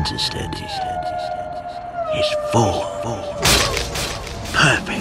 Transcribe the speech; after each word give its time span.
Manzestead 0.00 0.54
is 2.18 2.34
full, 2.52 2.80
full, 3.02 3.22
perfect. 4.54 4.99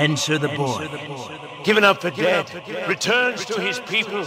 Answer 0.00 0.38
the 0.38 0.48
boy. 0.48 0.88
Given 1.62 1.84
up 1.84 2.00
for 2.00 2.10
dead, 2.10 2.50
returns 2.88 3.44
to 3.44 3.60
his 3.60 3.80
people, 3.80 4.24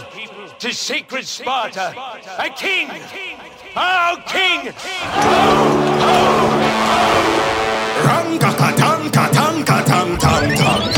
to 0.60 0.72
sacred 0.72 1.26
Sparta, 1.26 1.92
a 2.38 2.48
king! 2.50 2.88
oh 3.74 4.22
king! 4.24 4.66
Ram 8.06 8.38
katang 8.38 9.10
katang. 9.10 10.93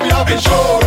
We 0.00 0.08
have 0.08 0.30
insurance. 0.30 0.74
When 0.74 0.83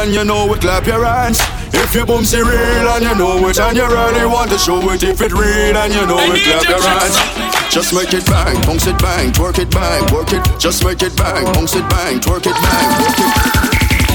and 0.00 0.14
you 0.14 0.24
know 0.24 0.52
it, 0.54 0.60
clap 0.60 0.86
your 0.86 1.04
hands. 1.04 1.40
If 1.76 1.94
your 1.94 2.06
boom 2.06 2.24
see 2.24 2.40
real 2.40 2.88
and 2.96 3.04
you 3.04 3.14
know 3.16 3.36
it 3.48 3.60
and 3.60 3.76
you 3.76 3.84
really 3.84 4.24
want 4.24 4.50
to 4.50 4.58
show 4.58 4.80
it. 4.90 5.02
If 5.02 5.20
it 5.20 5.32
real 5.32 5.76
and 5.76 5.92
you 5.92 6.04
know 6.08 6.16
it, 6.16 6.40
clap 6.40 6.64
your 6.68 6.80
hands. 6.80 7.16
Just 7.68 7.92
make 7.92 8.12
it 8.12 8.24
bang, 8.24 8.56
bounce 8.64 8.86
it 8.86 8.98
bang, 8.98 9.30
twerk 9.32 9.58
it 9.58 9.70
bang, 9.70 10.02
work 10.12 10.32
it. 10.32 10.42
Just 10.58 10.84
make 10.84 11.02
it 11.02 11.14
bang, 11.16 11.44
bounce 11.52 11.76
it 11.76 11.84
bang, 11.92 12.18
twerk 12.18 12.48
it 12.48 12.56
bang, 12.56 12.88
work 13.04 13.18
it. 13.20 13.32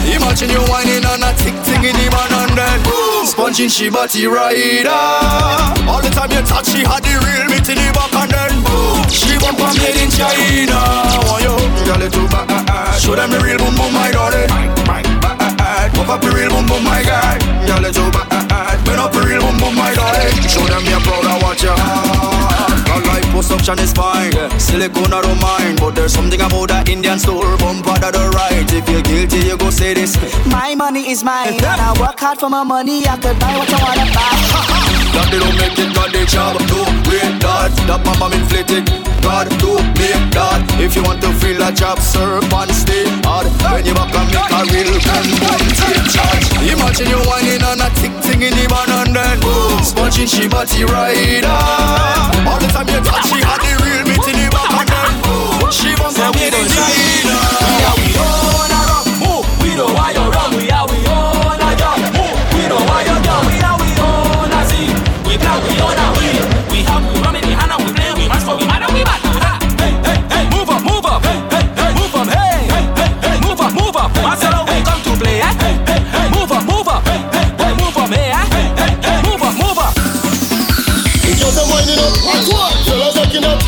Imagine 0.10 0.50
you 0.50 0.62
whining 0.69 1.06
on 1.06 1.21
a 1.21 1.32
tick 1.38 1.54
tick 1.65 1.82
in 1.82 1.93
the 1.98 2.08
man 2.13 2.34
and 2.34 2.54
then 2.54 2.80
Sponging 3.26 3.69
she 3.69 3.89
body 3.89 4.28
rider 4.28 4.89
All 5.89 6.02
the 6.02 6.13
time 6.13 6.30
you 6.30 6.45
touch 6.45 6.69
she 6.69 6.86
had 6.86 7.02
the 7.02 7.13
real 7.26 7.50
meat 7.50 7.65
in 7.65 7.74
the 7.74 7.89
back 7.89 8.13
and 8.13 8.30
then 8.30 8.54
boom, 8.62 9.02
She 9.10 9.34
bump 9.41 9.58
and 9.58 9.78
made 9.82 9.98
in 9.98 10.13
China 10.13 10.78
Want 11.26 11.41
you, 11.41 11.58
girl 11.89 12.02
it 12.06 12.13
too 12.13 12.28
bad 12.30 13.02
Show 13.02 13.15
them 13.15 13.32
the 13.32 13.41
real 13.41 13.58
boom 13.58 13.74
boom 13.74 13.93
my 13.93 14.12
darling 14.12 15.14
Pop 15.95 16.10
up 16.10 16.21
the 16.21 16.29
real 16.31 16.49
boom 16.49 16.65
boom 16.67 16.84
my 16.84 17.01
guy. 17.03 17.39
Girl 17.65 17.86
it 17.86 17.93
too 17.95 18.12
bad 18.12 18.84
Bend 18.86 18.99
up 18.99 19.12
the 19.12 19.21
real 19.21 19.41
boom 19.41 19.58
boom 19.58 19.75
my 19.75 19.93
darling 19.95 20.36
Show 20.47 20.65
them 20.67 20.84
you're 20.86 20.99
proud 21.01 21.25
of 21.25 21.41
what 21.41 21.62
you 21.63 21.69
are. 21.71 23.01
Life 23.08 23.27
construction 23.31 23.79
is 23.79 23.91
fine 23.91 24.31
Silicone 24.60 25.13
I 25.13 25.21
don't 25.21 25.39
mind. 25.39 25.79
But 25.79 25.95
there's 25.95 26.13
something 26.13 26.41
about 26.41 26.67
that 26.69 26.89
Indian 26.89 27.19
store 27.19 27.58
Bumper 27.58 27.97
that 27.99 28.13
the 28.13 28.29
right. 28.36 28.67
If 28.71 28.88
you're 28.89 29.01
guilty 29.01 29.47
you 29.47 29.58
go 29.58 29.69
say 29.69 29.93
this. 29.93 30.15
My 30.47 30.75
money 30.75 31.10
is 31.10 31.23
mine, 31.23 31.55
and 31.55 31.65
I 31.65 31.91
work 31.99 32.19
hard 32.19 32.39
for 32.39 32.49
my 32.49 32.63
money. 32.63 33.08
I 33.08 33.17
could 33.17 33.39
buy 33.39 33.58
what 33.58 33.73
I 33.73 33.84
wanna 33.84 34.12
buy. 34.13 34.94
God 35.15 35.32
they 35.32 35.39
don't 35.39 35.56
make 35.56 35.80
it, 35.80 35.95
God 35.95 36.12
they 36.12 36.25
job. 36.28 36.60
Do 36.67 36.84
wait, 37.08 37.39
God, 37.39 37.71
that 37.88 38.04
my 38.04 38.12
mom 38.19 38.34
inflated 38.36 38.84
God, 39.25 39.49
do 39.58 39.73
make 39.97 40.21
God. 40.38 40.62
If 40.78 40.93
you 40.93 41.01
want 41.01 41.17
to 41.25 41.34
feel 41.41 41.58
a 41.58 41.73
job, 41.73 41.97
serve 41.97 42.45
and 42.45 42.69
stay 42.69 43.10
hard. 43.25 43.49
When 43.73 43.82
you 43.82 43.97
back 43.97 44.13
and 44.13 44.30
make 44.30 44.54
a 44.54 44.62
real 44.69 44.93
gun, 45.01 45.25
boom, 45.41 45.62
take 45.73 46.06
charge. 46.13 46.45
Imagine 46.62 47.10
you 47.10 47.19
whining 47.25 47.65
on 47.65 47.82
a 47.82 47.89
tick 47.97 48.13
ting 48.21 48.45
in 48.45 48.54
the 48.54 48.69
man 48.69 48.91
and 49.01 49.17
then 49.17 49.39
boom, 49.41 49.82
Sponging 49.82 50.30
she 50.30 50.45
body 50.45 50.86
rider. 50.86 51.49
All 52.45 52.62
the 52.62 52.69
time 52.69 52.86
you 52.86 53.01
touch, 53.01 53.25
she 53.34 53.41
had 53.41 53.60
the 53.65 53.73
real 53.82 54.06
meat 54.06 54.25
in 54.30 54.36
the 54.38 54.47
back 54.54 54.78
and 54.78 54.89
then 54.93 55.71
She 55.73 55.97
bump 55.97 56.13
and 56.21 56.30
made 56.38 56.54
in 56.54 56.67
China. 56.69 57.36
Yeah, 57.82 57.97
we 57.97 58.13
own 58.21 58.71
a 58.78 58.82
rock, 58.93 59.10
move. 59.25 59.45
We 59.65 59.73
don't 59.73 59.89
locking 83.41 83.52
up, 83.52 83.62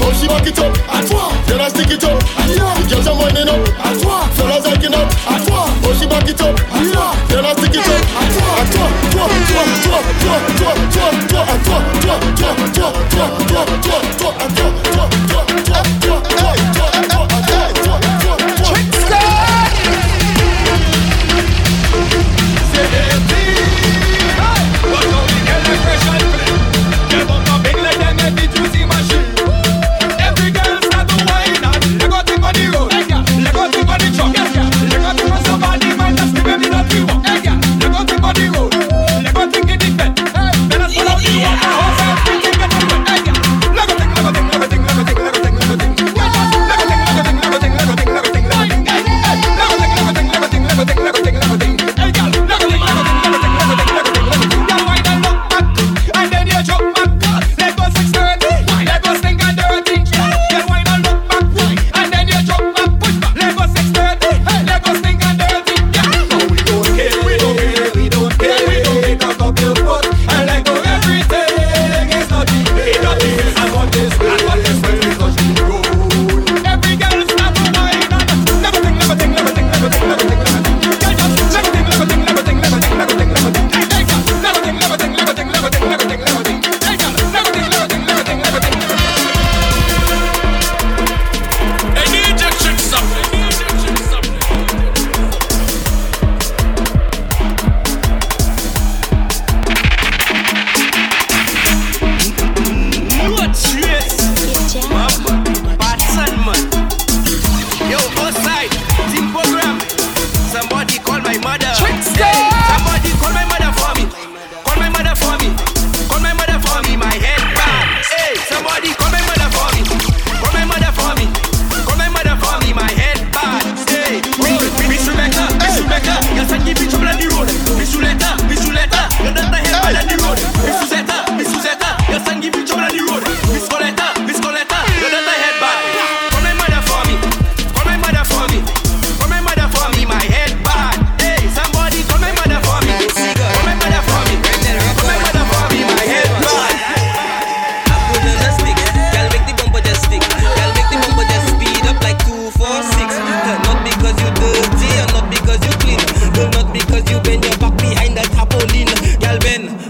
how 0.00 0.12
she 0.12 0.26
back 0.28 0.46
it 0.46 0.58
up, 0.58 0.74
then 1.46 1.60
I 1.60 1.68
stick 1.68 1.90
it 1.90 2.04
up. 2.04 2.18
The 2.20 2.86
girls 2.88 3.06
are 3.06 3.16
winding 3.16 3.48
up, 3.48 3.68
fellas 4.34 4.64
locking 4.64 4.94
up, 4.94 5.12
how 5.12 5.92
she 5.92 6.06
back 6.06 6.28
it 6.28 6.40
up, 6.40 6.56
then 7.28 7.44
I 7.44 7.52
stick 7.54 7.74
it 7.74 7.88
up. 7.88 8.04
Hey, 15.04 15.33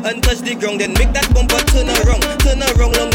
and 0.05 0.23
touch 0.23 0.41
the 0.41 0.55
ground. 0.55 0.81
Then 0.81 0.93
make 0.95 1.13
that 1.13 1.33
bumper 1.33 1.61
turn 1.73 1.89
around, 1.89 2.23
turn 2.41 2.63
around 2.63 2.97
long 2.97 3.14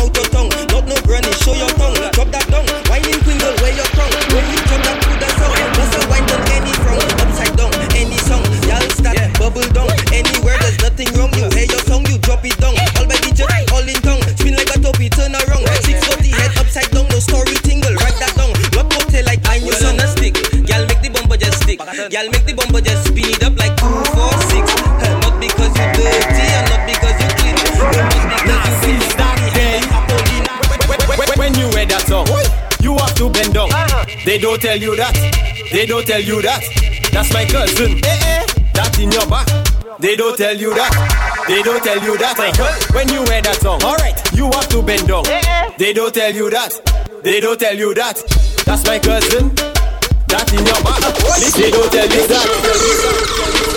tell 34.69 34.77
you 34.77 34.95
that. 34.97 35.15
They 35.71 35.87
don't 35.87 36.05
tell 36.05 36.21
you 36.21 36.43
that. 36.43 36.61
That's 37.11 37.33
my 37.33 37.43
cousin. 37.45 37.97
Eh 38.05 38.19
eh. 38.21 38.45
That 38.73 38.99
in 38.99 39.11
your 39.11 39.25
back. 39.25 39.47
They 39.99 40.15
don't 40.15 40.37
tell 40.37 40.55
you 40.55 40.75
that. 40.75 40.93
They 41.47 41.63
don't 41.63 41.83
tell 41.83 41.97
you 42.03 42.15
that. 42.19 42.37
Uh. 42.37 42.93
When 42.93 43.09
you 43.09 43.23
wear 43.23 43.41
that 43.41 43.55
song, 43.61 43.81
alright, 43.81 44.13
you 44.31 44.45
have 44.45 44.69
to 44.69 44.83
bend 44.83 45.07
down. 45.07 45.25
Eh 45.25 45.41
eh. 45.43 45.73
They 45.79 45.91
don't 45.93 46.13
tell 46.13 46.31
you 46.31 46.51
that. 46.51 46.71
They 47.23 47.39
don't 47.39 47.59
tell 47.59 47.75
you 47.75 47.95
that. 47.95 48.21
That's 48.63 48.85
my 48.85 48.99
cousin. 48.99 49.49
That 50.29 50.53
in 50.53 50.61
your 50.61 50.81
back. 50.85 51.01
They 51.57 51.71
don't 51.71 51.91
tell 51.91 52.05
you 52.05 52.27
that. 52.27 53.68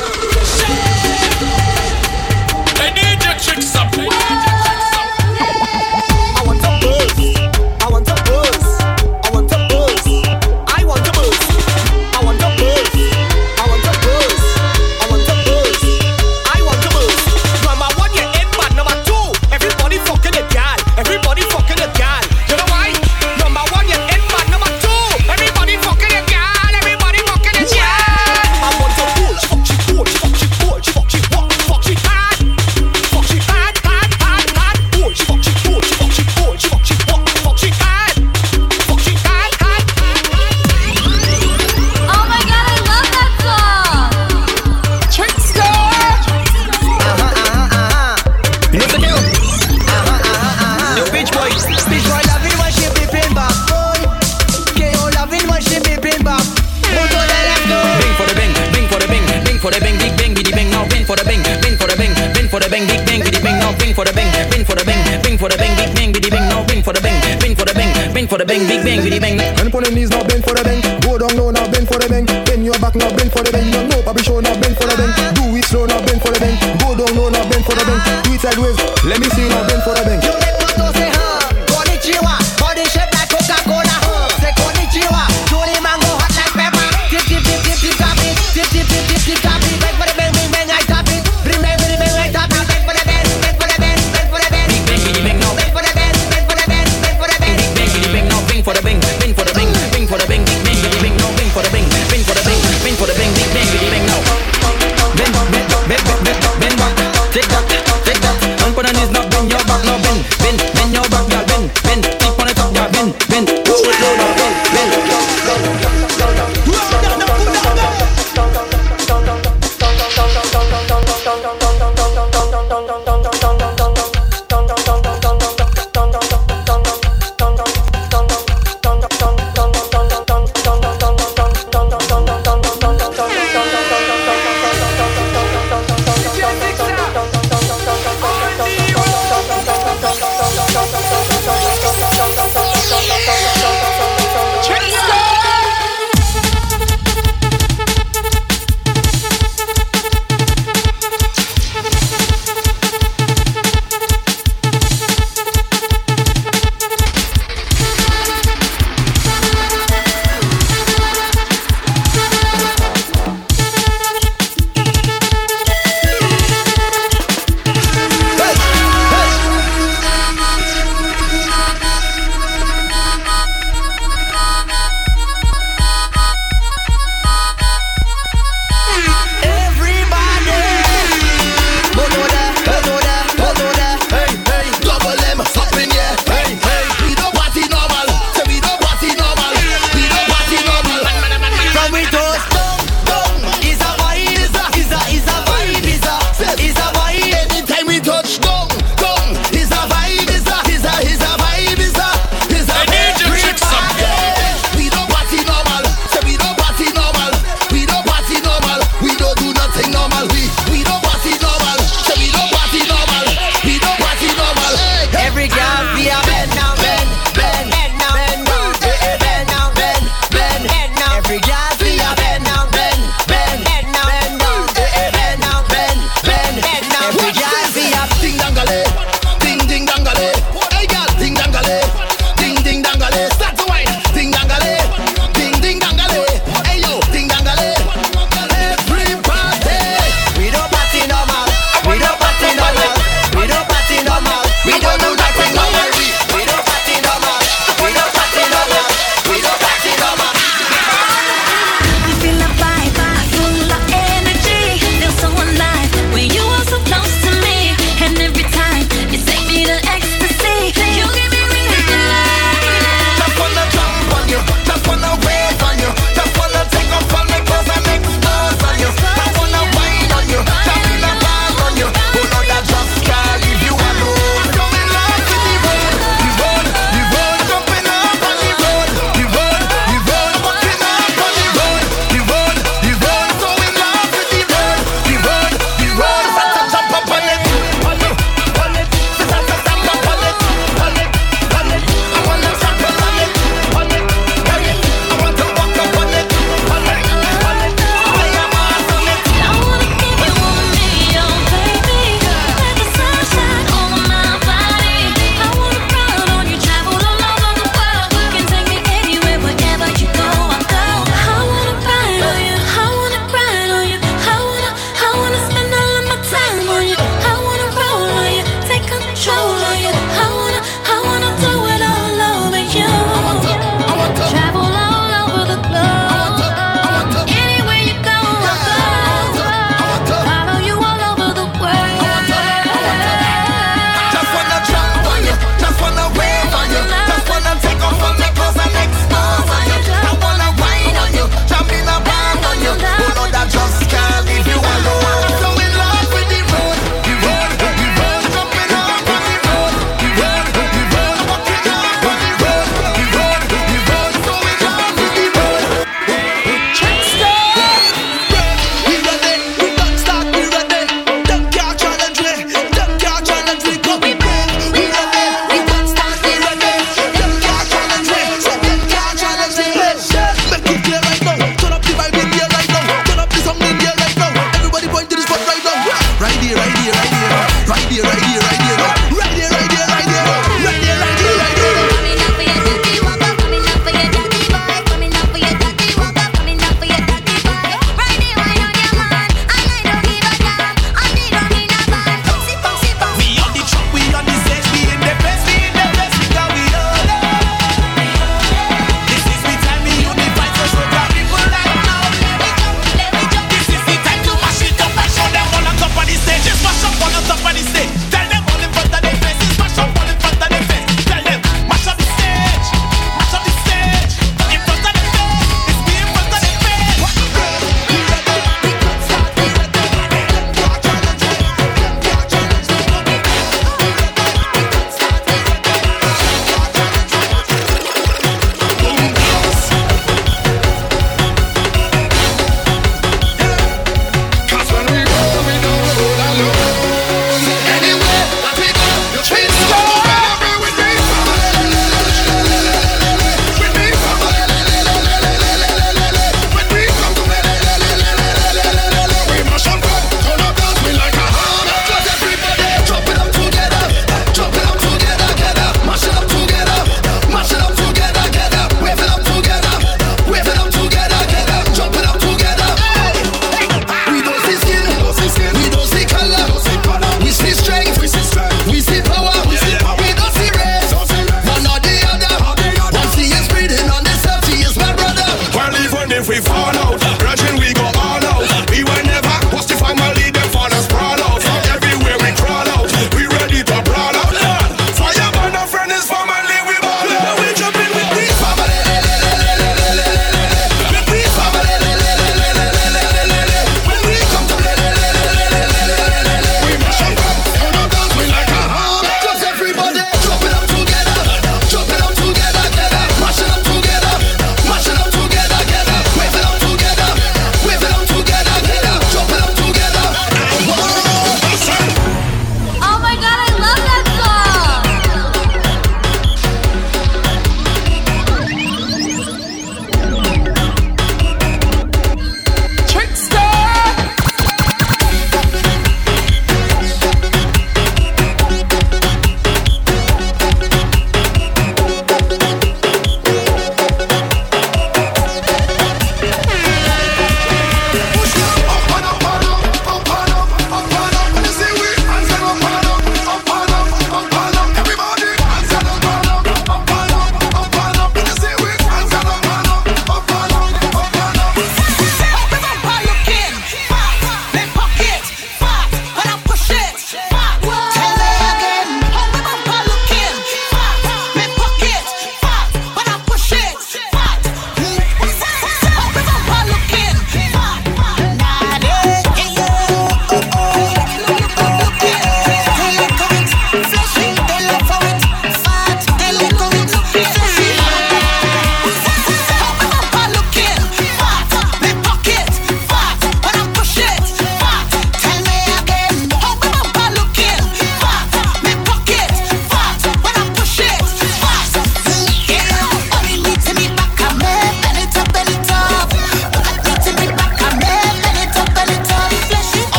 the 68.42 68.48
bang, 68.48 68.66
big 68.66 68.82
bang, 68.82 69.02
bitty 69.02 69.20
bang. 69.20 69.40
And 69.40 69.74
on 69.74 69.82
your 69.82 69.92
knees, 69.92 70.10
now 70.10 70.22
bend 70.26 70.42
for 70.42 70.54
the 70.54 70.62
bang. 70.64 70.82
Go 71.02 71.18
down 71.18 71.36
low, 71.36 71.50
now 71.50 71.70
bend 71.70 71.86
for 71.86 71.98
the 71.98 72.08
bang. 72.08 72.26
Bend 72.26 72.64
your 72.64 72.78
back, 72.78 72.94
now 72.94 73.10
bend 73.14 73.30
for 73.30 73.42
the 73.42 73.52
bang. 73.52 73.66
You 73.66 73.86
know, 73.86 74.02
papi 74.02 74.22
show, 74.24 74.40
now 74.40 74.58
bend 74.58 74.76
for 74.76 74.86
the 74.86 74.96
bang. 74.98 75.12
Do 75.34 75.54
it 75.54 75.64
slow, 75.64 75.86
now 75.86 76.02
bend 76.02 76.20
for 76.20 76.32
the 76.34 76.40
bang. 76.40 76.58
Go 76.82 76.94
down 76.98 77.14
low, 77.14 77.30
now 77.30 77.46
bend 77.48 77.64
for 77.64 77.74
the 77.74 77.84
bang. 77.86 78.00
Do 78.26 78.34
it 78.34 78.40
sideways. 78.40 78.78
Let 79.06 79.20
me 79.20 79.28
see, 79.30 79.46
now 79.48 79.66
bend 79.66 79.82
for 79.82 79.94
the 79.94 80.02
bang. 80.02 80.31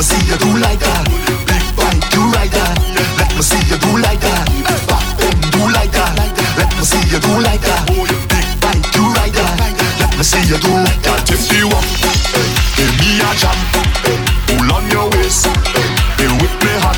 me 0.00 0.04
see 0.06 0.32
you 0.32 0.38
do 0.38 0.56
like 0.56 0.80
that. 0.80 1.04
big 1.44 1.60
white, 1.76 2.00
do 2.08 2.24
like 2.32 2.50
that. 2.56 2.72
Let 3.20 3.36
me 3.36 3.42
see 3.44 3.60
you 3.68 3.76
do 3.76 4.00
like 4.00 4.20
that. 4.24 4.48
Pop 4.88 5.04
them, 5.20 5.36
do 5.52 5.60
like 5.76 5.92
that. 5.92 6.16
Let 6.56 6.72
me 6.72 6.84
see 6.88 7.04
you 7.12 7.20
do 7.20 7.36
like 7.44 7.60
that. 7.60 7.84
big 7.84 8.48
white, 8.64 8.80
do 8.96 9.04
like 9.20 9.34
that. 9.36 9.60
Let 10.00 10.16
me 10.16 10.24
see 10.24 10.40
you 10.48 10.56
do 10.56 10.72
like 10.72 11.02
that. 11.04 11.28
If 11.28 11.52
you 11.52 11.68
want, 11.68 11.84
give 12.80 12.92
me 12.96 13.20
a 13.20 13.28
jump. 13.36 13.60
Pull 14.48 14.72
on 14.72 14.88
your 14.88 15.10
waist, 15.20 15.52
hey, 16.16 16.32
whip 16.40 16.54
me 16.64 16.72
hot. 16.80 16.96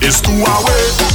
It's 0.00 0.20
two 0.22 0.30
away. 0.30 1.13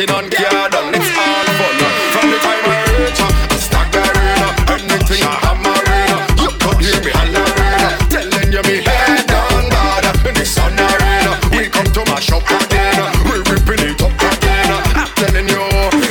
sitting 0.00 0.16
on 0.16 0.30
card 0.30 0.72
and 0.72 0.96
it's 0.96 1.12
all 1.12 1.44
fun. 1.60 1.76
From 2.16 2.26
the 2.32 2.38
time 2.40 2.64
I 2.64 2.80
reach 3.04 3.20
up, 3.20 3.34
it's 3.52 3.68
staggering 3.68 4.40
up, 4.40 4.56
anything 4.72 5.20
I 5.28 5.36
hammering 5.44 6.10
up. 6.16 6.24
You 6.40 6.50
could 6.56 6.80
hear 6.80 7.00
me 7.04 7.12
hollering 7.12 7.84
up, 7.84 8.00
telling 8.08 8.48
you 8.48 8.62
me 8.64 8.80
head 8.80 9.28
on 9.28 9.68
bad. 9.68 10.08
In 10.24 10.34
the 10.40 10.46
sun 10.48 10.72
arena, 10.72 11.36
we 11.52 11.68
come 11.68 11.84
to 11.92 12.00
mash 12.08 12.32
up 12.32 12.48
again. 12.48 12.96
We 13.28 13.44
ripping 13.44 13.92
it 13.92 14.00
up 14.00 14.16
again. 14.16 14.72
I'm 14.96 15.10
telling 15.20 15.48
you, 15.52 15.64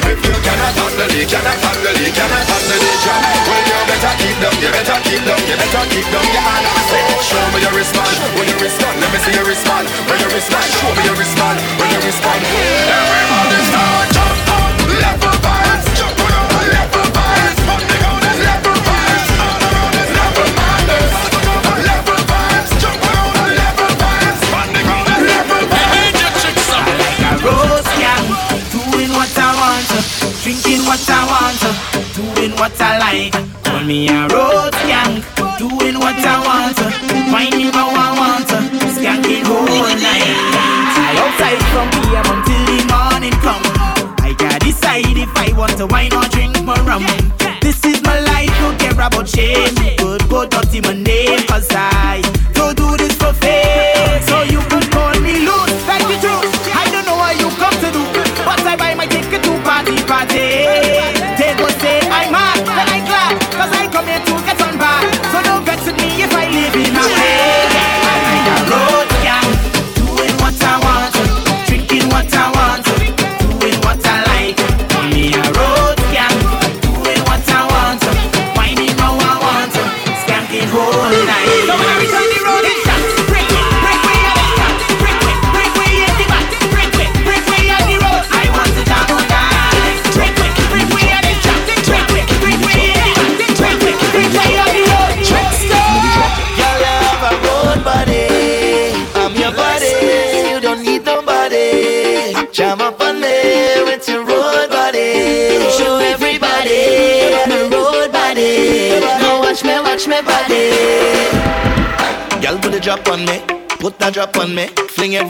if 0.05 0.19
you 0.21 0.37
cannot 0.37 0.73
handle 0.77 1.09
it, 1.09 1.25
cannot 1.25 1.57
handle 1.57 1.97
it, 1.97 2.13
cannot 2.13 2.45
handle 2.45 2.83
it, 2.85 3.01
yeah. 3.09 3.25
Well, 3.49 3.63
you 3.65 3.79
better 3.89 4.13
keep 4.21 4.37
them, 4.37 4.53
you 4.61 4.69
better 4.69 4.99
keep 5.01 5.23
them, 5.25 5.41
you 5.49 5.57
better 5.57 5.85
keep 5.89 6.07
them, 6.13 6.25
yeah. 6.29 6.57
And 6.61 6.65
I 6.69 7.17
show 7.25 7.41
me 7.53 7.57
your 7.65 7.73
wristband, 7.73 8.13
when 8.37 8.45
your 8.53 8.59
wristband, 8.61 9.01
let 9.01 9.09
me 9.09 9.17
see 9.17 9.33
your 9.33 9.47
response, 9.49 9.89
when 10.05 10.17
your 10.21 10.29
wristband, 10.29 10.69
show 10.77 10.93
me 10.93 11.01
your 11.09 11.17
response. 11.17 11.18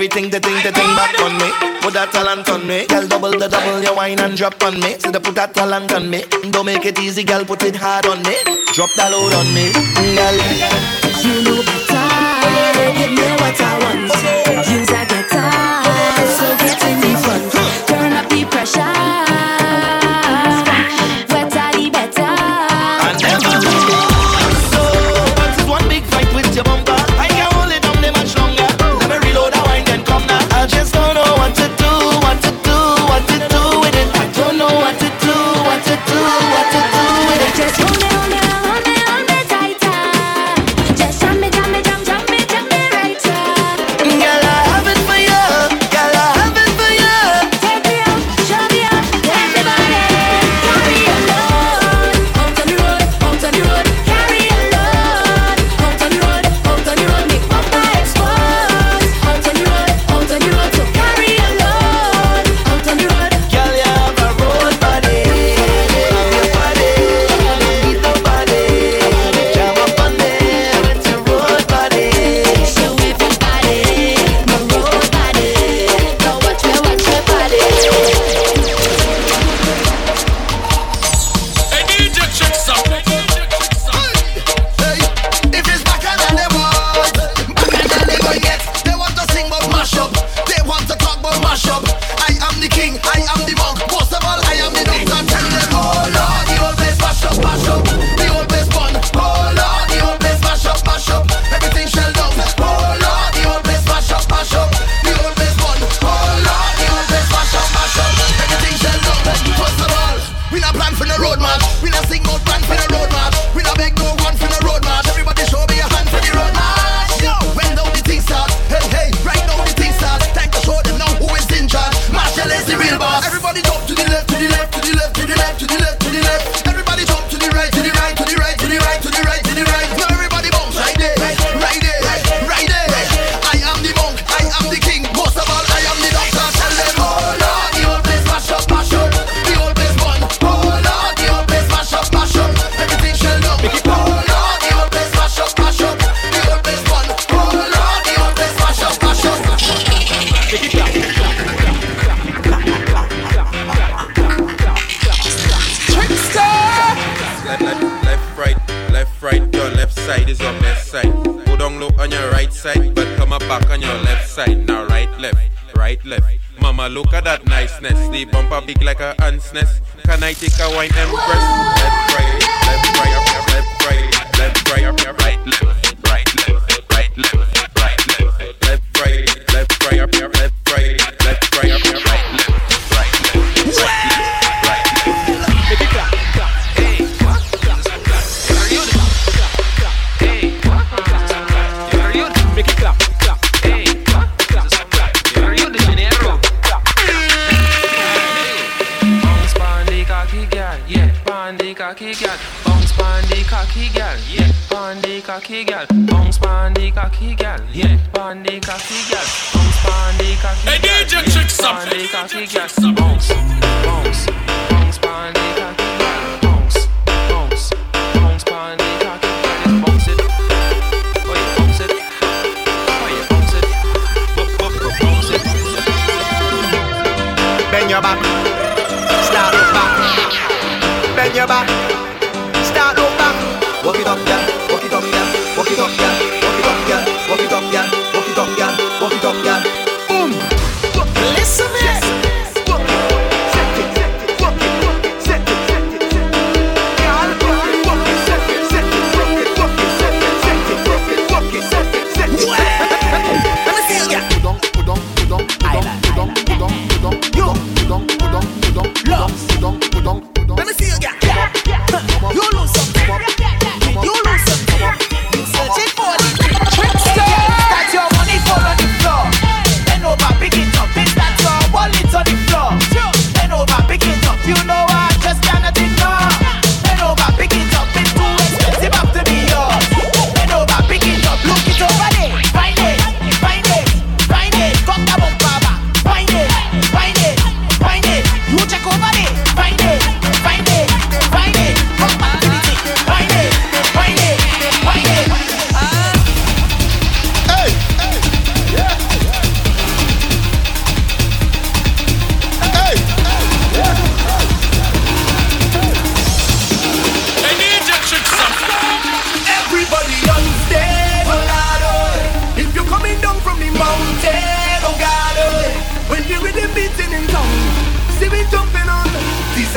thing, 0.09 0.29
the 0.29 0.39
thing, 0.39 0.55
the 0.63 0.71
thing 0.71 0.95
back 0.95 1.17
on 1.21 1.37
me. 1.37 1.49
Put 1.81 1.93
that 1.93 2.11
talent 2.11 2.49
on 2.49 2.67
me, 2.67 2.85
girl. 2.87 3.07
Double 3.07 3.31
the 3.31 3.47
double, 3.47 3.81
your 3.81 3.95
wine 3.95 4.19
and 4.19 4.35
drop 4.35 4.61
on 4.63 4.79
me. 4.79 4.97
See 4.99 5.11
the 5.11 5.19
put 5.19 5.35
that 5.35 5.53
talent 5.53 5.91
on 5.93 6.09
me. 6.09 6.23
Don't 6.51 6.65
make 6.65 6.85
it 6.85 6.99
easy, 6.99 7.23
girl. 7.23 7.45
Put 7.45 7.63
it 7.63 7.75
hard 7.75 8.05
on 8.05 8.21
me. 8.23 8.35
Drop 8.73 8.89
that 8.97 9.11
load 9.11 9.33
on 9.33 9.47
me, 9.53 9.71
girl. 10.15 11.08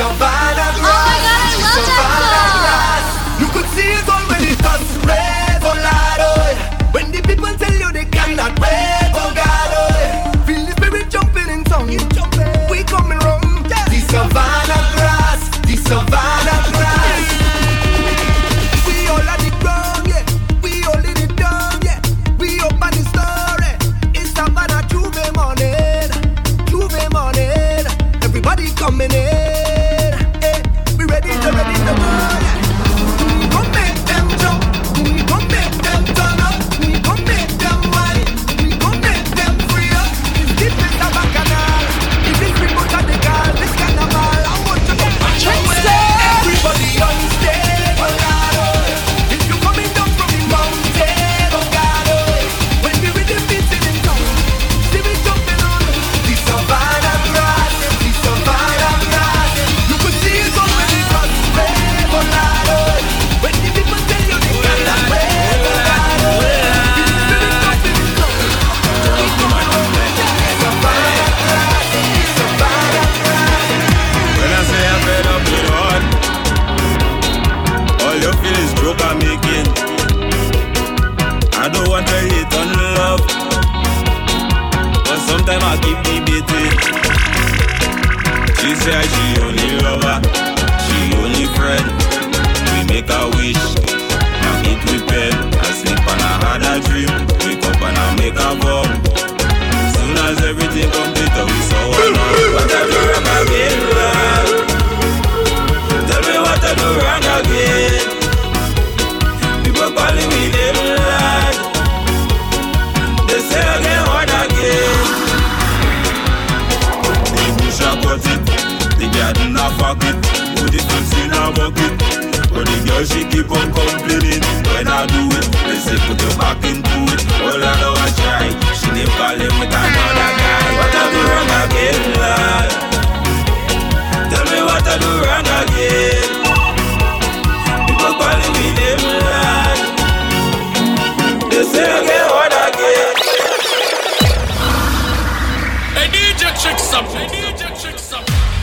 The 0.03 0.09
savannah 0.09 0.32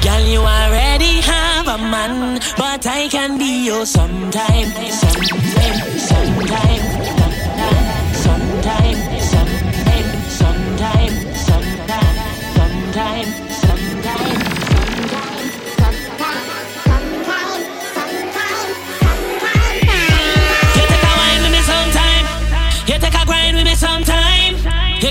Girl, 0.02 0.26
you 0.26 0.40
already 0.40 1.20
have 1.20 1.68
a 1.68 1.78
man, 1.78 2.40
but 2.56 2.84
I 2.86 3.06
can 3.08 3.38
be 3.38 3.66
your 3.66 3.86
sometime, 3.86 4.72
sometime, 4.90 5.98
sometime. 5.98 7.19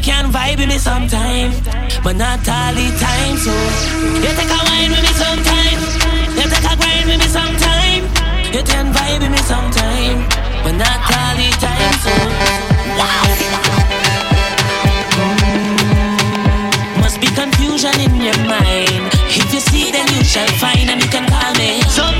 can 0.10 0.32
vibe 0.32 0.58
with 0.58 0.70
me 0.70 0.80
sometimes, 0.80 1.54
but 2.04 2.16
not 2.16 2.42
all 2.50 2.74
the 2.74 2.88
time. 2.98 3.38
So 3.46 3.54
you 4.24 4.32
take 4.34 4.50
a 4.50 4.62
wine 4.66 4.90
with 4.90 5.06
me 5.06 5.14
sometimes, 5.14 5.86
you 6.34 6.46
take 6.50 6.66
a 6.66 6.74
grind 6.82 7.06
with 7.10 7.20
me 7.22 7.30
sometimes. 7.30 8.10
you 8.56 8.64
can 8.66 8.88
vibe 8.90 9.22
with 9.22 9.30
me 9.30 9.42
sometimes, 9.46 10.26
but 10.66 10.74
not 10.82 11.00
all 11.14 11.34
the 11.38 11.50
time. 11.62 11.94
So 12.02 12.14
wow. 12.98 13.26
Must 17.02 17.22
be 17.22 17.30
confusion 17.42 17.94
in 18.02 18.14
your 18.28 18.40
mind. 18.50 19.14
If 19.30 19.54
you 19.54 19.62
see, 19.62 19.92
then 19.92 20.08
you 20.16 20.24
shall 20.24 20.50
find, 20.58 20.90
and 20.90 21.00
you 21.04 21.10
can 21.10 21.30
call 21.30 21.54
me. 21.62 21.82
So, 21.86 22.19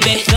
baby. 0.00 0.35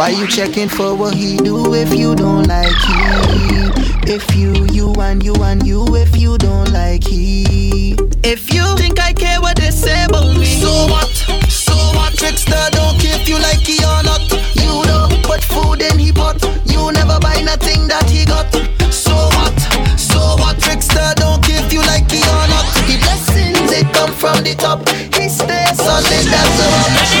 Why 0.00 0.08
you 0.08 0.26
checking 0.26 0.70
for 0.70 0.94
what 0.94 1.12
he 1.12 1.36
do 1.36 1.74
if 1.74 1.92
you 1.92 2.14
don't 2.14 2.48
like 2.48 2.72
him? 2.88 3.70
If 4.08 4.34
you, 4.34 4.64
you 4.72 4.94
and 4.94 5.22
you 5.22 5.34
and 5.44 5.62
you 5.66 5.94
if 5.94 6.16
you 6.16 6.38
don't 6.38 6.72
like 6.72 7.04
he. 7.04 7.98
If 8.24 8.50
you 8.50 8.64
think 8.78 8.98
I 8.98 9.12
care 9.12 9.42
what 9.42 9.58
they 9.58 9.70
say 9.70 10.06
about 10.06 10.38
me. 10.38 10.46
So 10.58 10.86
what? 10.88 11.12
So 11.52 11.74
what? 11.92 12.16
Trickster 12.16 12.64
don't 12.72 12.98
care 12.98 13.20
if 13.20 13.28
you 13.28 13.36
like 13.40 13.60
he 13.60 13.76
or 13.84 14.02
not. 14.02 14.24
You 14.56 14.72
don't 14.88 15.22
put 15.22 15.44
food 15.44 15.82
in 15.82 15.98
he 15.98 16.12
pot. 16.12 16.40
You 16.64 16.90
never 16.92 17.20
buy 17.20 17.42
nothing 17.42 17.86
that 17.88 18.08
he 18.08 18.24
got. 18.24 18.48
So 18.90 19.12
what? 19.12 19.52
So 20.00 20.18
what? 20.40 20.58
Trickster 20.58 21.12
don't 21.16 21.44
care 21.44 21.62
if 21.62 21.70
you 21.74 21.80
like 21.80 22.10
he 22.10 22.24
or 22.24 22.48
not. 22.48 22.64
The 22.88 22.96
blessings 23.04 23.68
they 23.68 23.84
come 23.92 24.14
from 24.14 24.44
the 24.44 24.54
top. 24.54 24.80
He 24.88 25.28
stays 25.28 25.78
on 25.84 26.02
the 26.08 27.16
a. 27.18 27.19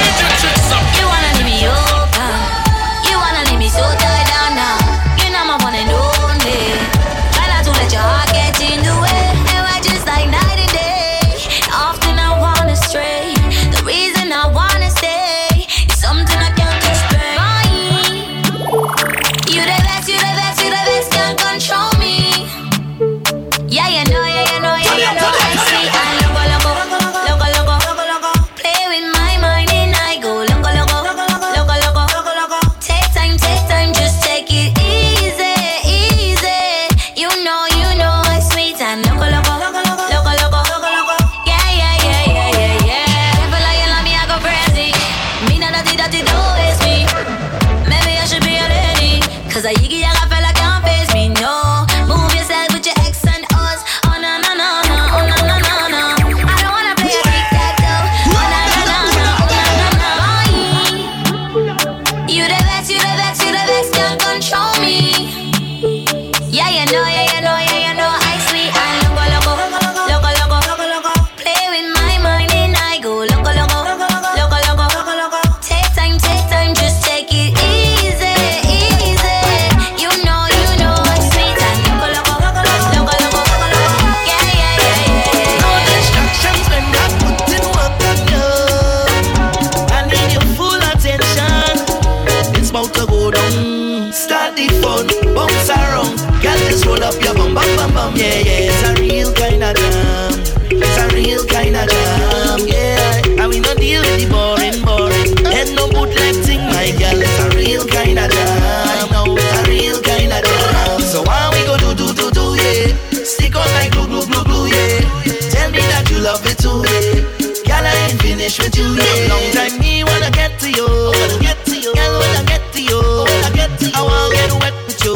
finish 118.50 118.66
with 118.66 118.76
you. 118.76 118.94
Yeah. 118.94 119.28
Long 119.28 119.52
time 119.52 119.78
me 119.78 120.04
wanna 120.04 120.30
get 120.30 120.58
to 120.60 120.70
you. 120.70 120.86
Wanna 120.86 121.38
get 121.40 121.64
to 121.66 121.76
you. 121.76 121.94
Girl, 121.94 122.20
wanna 122.20 122.44
get 122.46 122.72
to 122.72 122.82
you. 122.82 123.00
Wanna 123.00 123.50
get 123.54 123.78
to 123.78 123.86
you. 123.86 123.92
I 123.94 124.02
wanna 124.02 124.34
get 124.34 124.52
wet 124.60 124.74
with 124.86 125.04
you. 125.04 125.14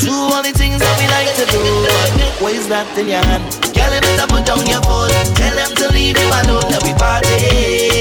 Do 0.00 0.12
all 0.12 0.42
the 0.42 0.52
things 0.52 0.80
that 0.80 0.94
we 1.00 1.06
like 1.08 1.32
to 1.40 1.46
do. 1.50 1.62
What 2.42 2.54
is 2.54 2.68
that 2.68 2.86
in 2.98 3.08
your 3.08 3.24
hand? 3.24 3.44
Girl, 3.74 3.94
you 3.94 4.00
better 4.00 4.26
put 4.26 4.44
down 4.44 4.66
your 4.66 4.82
phone. 4.82 5.10
Tell 5.34 5.54
them 5.54 5.74
to 5.76 5.92
leave 5.92 6.18
you 6.18 6.28
alone. 6.28 6.68
That 6.70 6.82
we 6.82 6.92
party. 6.94 7.93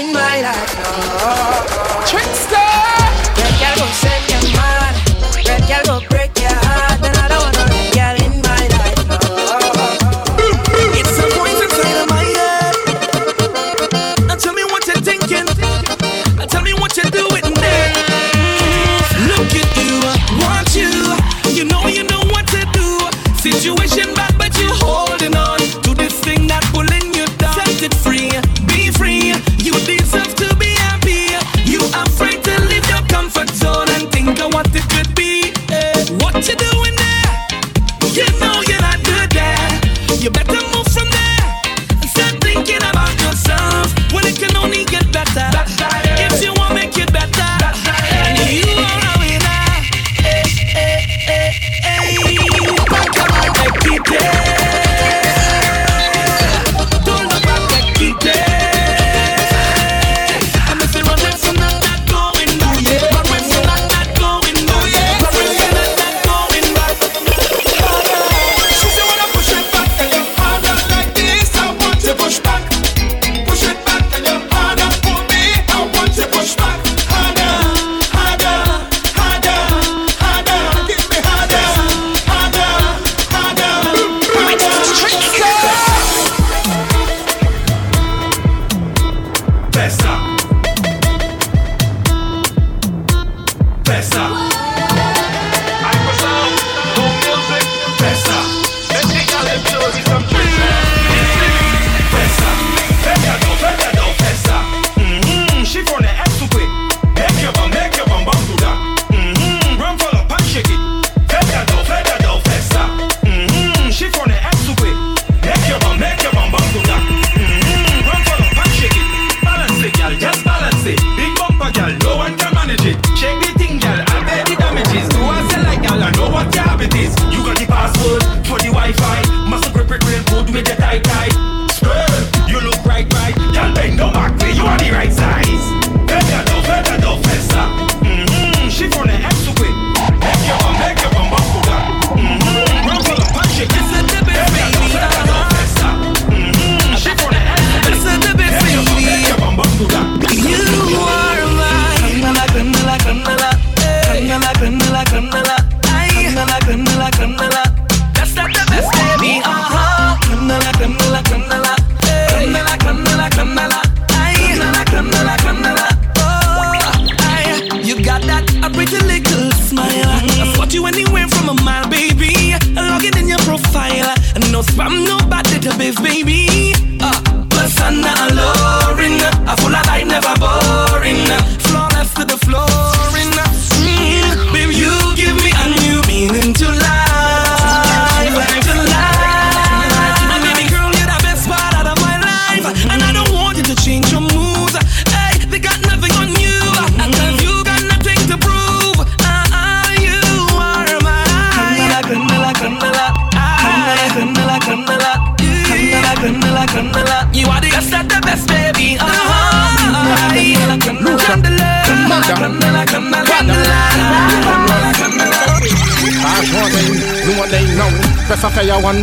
in 0.00 0.12
my 0.12 0.40
life. 0.40 0.74
No. 0.82 2.06
Trickster! 2.06 2.69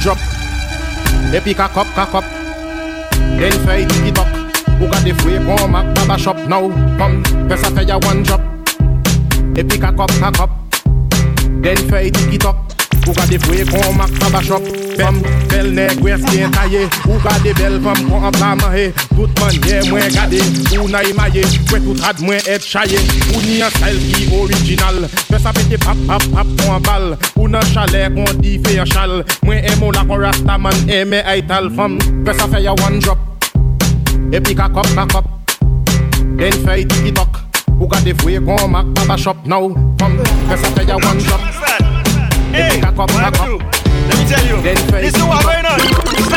drop 0.08 0.20
Epi 1.36 1.54
kakop 1.54 1.88
kakop 1.96 2.24
Den 3.40 3.56
fey 3.66 3.84
tiki 3.92 4.14
tok 4.16 4.30
Ou 4.78 4.88
ka 4.92 5.00
defwe 5.04 5.40
kon 5.44 5.72
mak 5.74 5.90
baba 5.98 6.16
shop. 6.22 6.38
Nou 6.48 6.70
kom 7.00 7.18
pesa 7.50 7.72
feya 7.76 7.98
one 8.08 8.24
drop 8.24 8.42
Epi 9.60 9.80
kakop 9.84 10.14
kakop 10.22 10.54
Den 11.66 11.82
fey 11.90 12.08
tiki 12.16 12.40
tok 12.40 12.56
Ou 13.08 13.16
ka 13.18 13.26
defwe 13.28 13.66
kon 13.68 14.00
mak 14.00 14.14
baba 14.22 14.40
shop. 14.48 14.64
Fem 14.96 15.20
bel 15.52 15.74
neg 15.76 16.00
wes 16.06 16.24
gen 16.32 16.56
taye 16.56 16.86
Ou 17.10 17.20
ka 17.26 17.36
de 17.44 17.52
bel 17.60 17.76
fem 17.84 18.08
kon 18.08 18.30
apla 18.32 18.54
mahe. 18.64 18.88
Tout 19.12 19.44
manye 19.44 19.82
mwen 19.90 20.16
gade 20.16 20.40
Ou 20.80 20.88
na 20.94 21.04
imaye 21.10 21.44
Kwe 21.68 21.84
tout 21.84 22.06
rad 22.06 22.24
mwen 22.24 22.40
et 22.48 22.64
chaye. 22.64 23.04
Ou 23.34 23.44
ni 23.44 23.60
an 23.66 23.76
sel 23.82 24.00
ki 24.08 24.32
orijinal 24.40 25.04
sa 25.48 25.54
pete 25.56 25.80
pap 25.80 25.96
pap 26.08 26.24
pap 26.36 26.48
kon 26.60 26.82
bal. 26.84 27.06
Ou 27.40 27.48
nan 27.48 27.64
chalet 27.72 28.12
kon 28.12 28.28
di 28.44 28.58
fe 28.60 28.76
yon 28.76 28.90
chal 28.92 29.24
Mwen 29.48 29.64
emo 29.72 29.92
la 29.96 30.04
rasta 30.04 30.58
man 30.60 30.76
eme 30.92 31.24
ay 31.24 31.42
tal 31.48 31.70
fam 31.72 31.98
Ke 32.26 32.36
sa 32.36 32.48
fe 32.52 32.60
one 32.68 33.00
drop 33.00 33.20
E 34.34 34.40
pi 34.44 34.56
ka 34.56 34.68
kop 34.68 34.88
na 34.96 35.06
kop 35.08 35.24
Then 36.38 36.52
fe 36.66 36.84
tiki 36.84 37.12
tok 37.16 37.40
Ou 37.80 37.88
ka 37.88 38.02
devwe 38.04 38.42
kon 38.44 38.72
mak 38.72 38.92
baba 38.96 39.16
shop 39.18 39.38
now. 39.46 39.72
Fam 40.00 40.20
ke 40.20 40.56
sa 40.60 40.68
fe 40.76 40.84
one 40.92 41.20
drop 41.24 41.42
Let 44.08 44.16
me 44.20 44.24
tell 44.28 44.46
you, 44.48 44.62
this 44.64 45.16
is 45.16 45.24
what 45.24 45.44
going 45.44 45.66
on. 45.68 45.80
It's 45.80 46.28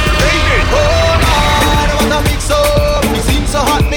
Oh 0.00 0.16
baby, 0.20 0.56
I 0.72 1.96
wanna 2.00 2.20
mix 2.24 2.50
up. 2.50 3.04
It 3.04 3.22
seems 3.24 3.50
so 3.52 3.60
hot. 3.60 3.89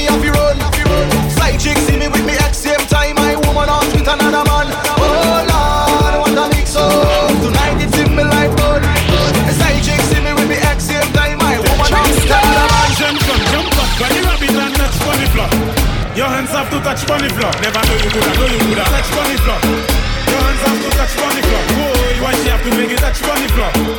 touch 16.83 17.07
bunny 17.07 17.29
floor. 17.29 17.51
Never 17.63 17.79
know 17.79 17.95
you 17.95 18.09
coulda, 18.11 18.31
know 18.35 18.47
you 18.51 18.59
coulda 18.59 18.83
touch 18.83 19.09
bunny 19.15 19.37
floor. 19.39 19.59
Your 20.27 20.41
hands 20.43 20.61
have 20.67 20.79
to 20.83 20.89
touch 20.99 21.15
bunny 21.15 21.41
floor. 21.41 21.63
Whoa, 21.79 22.23
why 22.23 22.33
she 22.35 22.49
have 22.49 22.63
to 22.63 22.71
make 22.75 22.91
it 22.91 22.99
touch 22.99 23.21
bunny 23.23 23.47
floor? 23.47 23.92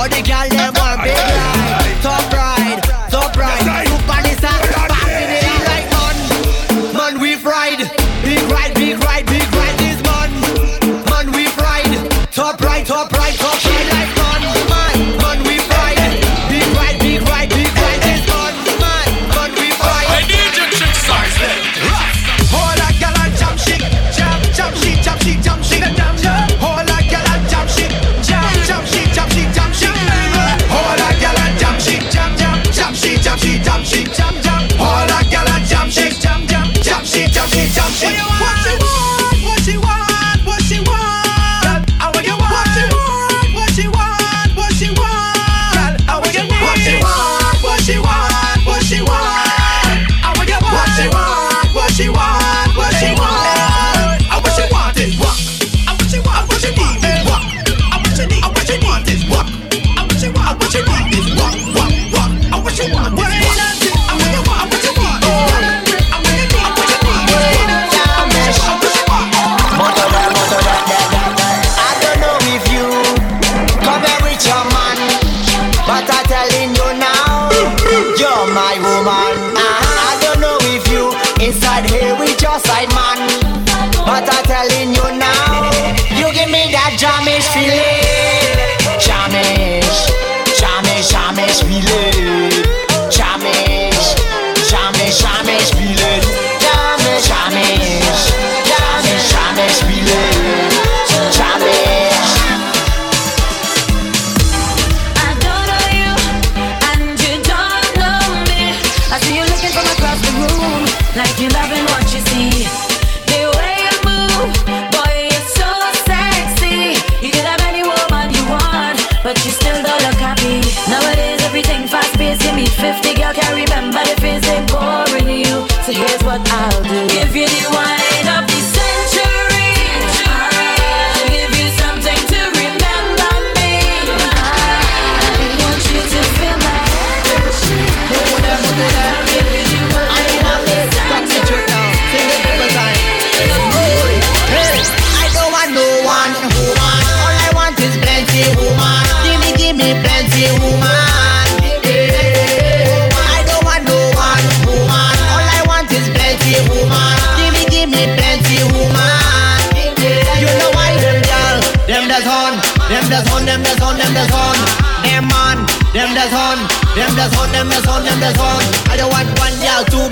All 0.00 0.08
the 0.08 0.22
girls 0.22 0.48
they 0.48 0.69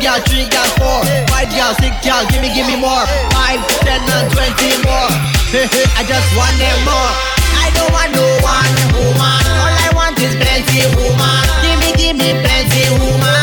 gal, 0.00 0.20
three 0.22 0.46
gal, 0.48 0.66
four, 0.78 1.02
five 1.28 1.50
gal, 1.50 1.74
six 1.74 1.94
gal, 2.04 2.26
give 2.30 2.40
me, 2.42 2.54
give 2.54 2.66
me 2.66 2.76
more. 2.76 3.04
Five, 3.34 3.60
ten, 3.82 4.00
and 4.02 4.30
twenty 4.32 4.70
more. 4.86 5.10
I 5.98 6.02
just 6.06 6.28
want 6.36 6.54
them 6.58 6.78
more. 6.86 7.10
I 7.58 7.70
don't 7.74 7.90
want 7.92 8.10
no 8.14 8.26
one 8.42 8.74
woman. 8.94 9.42
All 9.58 9.74
I 9.74 9.90
want 9.94 10.18
is 10.20 10.34
plenty 10.36 10.86
woman. 10.96 11.42
Give 11.62 11.78
me, 11.82 11.90
give 11.98 12.16
me 12.16 12.30
plenty 12.42 12.84
woman. 13.00 13.37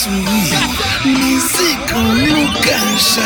sourire. 0.00 0.60
Musique 1.04 1.92
en 1.94 2.14
nous 2.14 2.48
cache. 2.62 3.18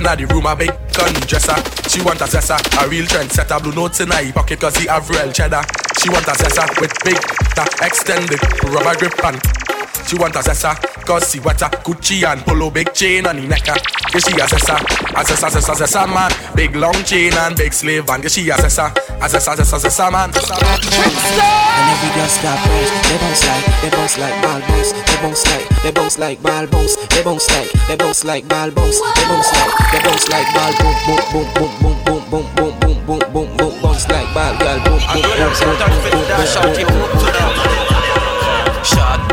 In 0.00 0.18
the 0.18 0.26
room. 0.32 0.46
A 0.46 0.56
big 0.56 0.72
gun 0.96 1.12
dresser. 1.28 1.56
She 1.88 2.00
want 2.02 2.20
a 2.20 2.24
zessa. 2.24 2.56
A 2.82 2.88
real 2.88 3.04
trendsetter. 3.04 3.62
Blue 3.62 3.74
notes 3.74 4.00
in 4.00 4.10
her 4.10 4.32
pocket 4.32 4.60
cause 4.60 4.76
he 4.76 4.86
have 4.86 5.08
real 5.10 5.30
cheddar. 5.32 5.62
She 6.00 6.08
want 6.08 6.26
a 6.26 6.32
zessa 6.32 6.64
with 6.80 6.92
big, 7.04 7.20
ta 7.54 7.66
extended 7.82 8.40
rubber 8.64 8.96
grip 8.96 9.24
and 9.24 9.69
she 10.06 10.16
want 10.16 10.34
a 10.36 10.40
zessa, 10.40 10.74
cause 11.06 11.30
she 11.30 11.40
wetter 11.40 11.66
Gucci 11.84 12.24
and 12.24 12.40
polo 12.44 12.70
big 12.70 12.92
chain 12.92 13.26
on 13.26 13.36
the 13.36 13.46
necker 13.46 13.74
Yeah, 14.12 14.20
she 14.20 14.32
a 14.34 14.46
zessa, 14.46 14.76
a 15.14 15.24
zessa, 15.24 15.48
zessa, 15.50 15.74
zessa 15.74 16.06
man 16.06 16.30
Big 16.54 16.74
long 16.76 16.94
chain 17.04 17.32
and 17.34 17.56
big 17.56 17.72
slave 17.72 18.08
and 18.10 18.22
yeah, 18.22 18.28
she 18.28 18.50
a 18.50 18.54
zessa, 18.54 18.90
a 19.20 19.28
zessa, 19.28 19.54
zessa, 19.56 19.78
zessa 19.78 20.10
man 20.10 20.30
And 20.30 21.86
every 21.90 22.10
girl 22.14 22.28
start 22.28 22.58
bounce, 22.66 22.90
they 23.08 23.18
bounce 23.18 23.44
like, 23.46 23.66
they 23.82 23.90
bounce 23.90 24.18
like 24.18 24.42
ball 24.42 24.60
bounce, 24.60 24.92
they 24.92 25.16
bounce 25.22 25.46
like, 25.46 25.68
they 25.82 25.92
bounce 25.92 26.18
like 26.18 26.42
ball 26.42 26.66
bounce, 26.66 26.96
they 27.08 27.22
bounce 27.22 27.48
like, 27.50 27.70
they 27.88 27.96
bounce 27.96 28.24
like 28.24 28.48
ball 28.48 28.70
bounce, 28.70 29.00
they 29.00 29.24
bounce 29.30 29.52
like, 29.52 29.72
they 29.92 30.00
bounce 30.02 30.28
like 30.28 30.48
ball 30.54 30.72
boom 30.80 30.96
boom 31.06 31.20
boom 31.30 31.72
boom 31.80 31.96
boom 32.04 32.22
boom 32.30 32.46
boom 32.54 32.54
boom 32.56 32.72
boom 32.80 32.98
boom 33.06 33.32
boom 33.32 33.56
boom 33.56 33.72
bounce 33.82 34.08
like 34.08 34.28
ball 34.34 34.54
girl 34.58 34.78
boom 34.84 35.00
boom 35.00 35.22
boom 35.22 35.50
boom 35.50 35.70
boom 35.70 35.90
boom 35.90 36.10
boom 36.10 36.26
boom 36.28 36.46
Shot, 36.50 37.69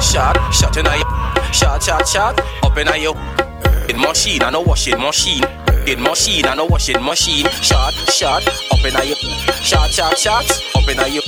shot, 0.07 0.53
shot 0.53 0.77
in 0.77 0.87
a 0.87 0.95
Shot, 1.53 1.83
shot, 1.83 2.07
shot, 2.07 2.39
up 2.63 2.77
in 2.77 2.87
a 2.87 2.97
yo 2.97 3.13
In 3.89 3.99
machine, 3.99 4.43
I 4.43 4.49
know 4.49 4.61
washing 4.61 4.99
machine 4.99 5.43
In 5.85 6.01
machine, 6.01 6.45
I 6.45 6.55
know 6.55 6.65
washing 6.65 7.03
machine 7.03 7.45
Shot, 7.61 7.93
shot, 8.15 8.47
up 8.71 8.85
in 8.85 8.95
a 8.95 9.03
yo 9.03 9.15
Shot, 9.61 9.89
shot, 9.89 10.17
shot, 10.17 10.49
up 10.75 10.87
in 10.87 10.99
a 10.99 11.07
yo 11.07 11.21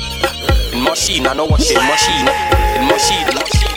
In 0.71 0.83
machine, 0.83 1.27
I 1.27 1.33
know 1.33 1.45
washing 1.45 1.77
machine 1.77 2.27
In 2.79 2.87
machine, 2.87 3.27
machine, 3.35 3.69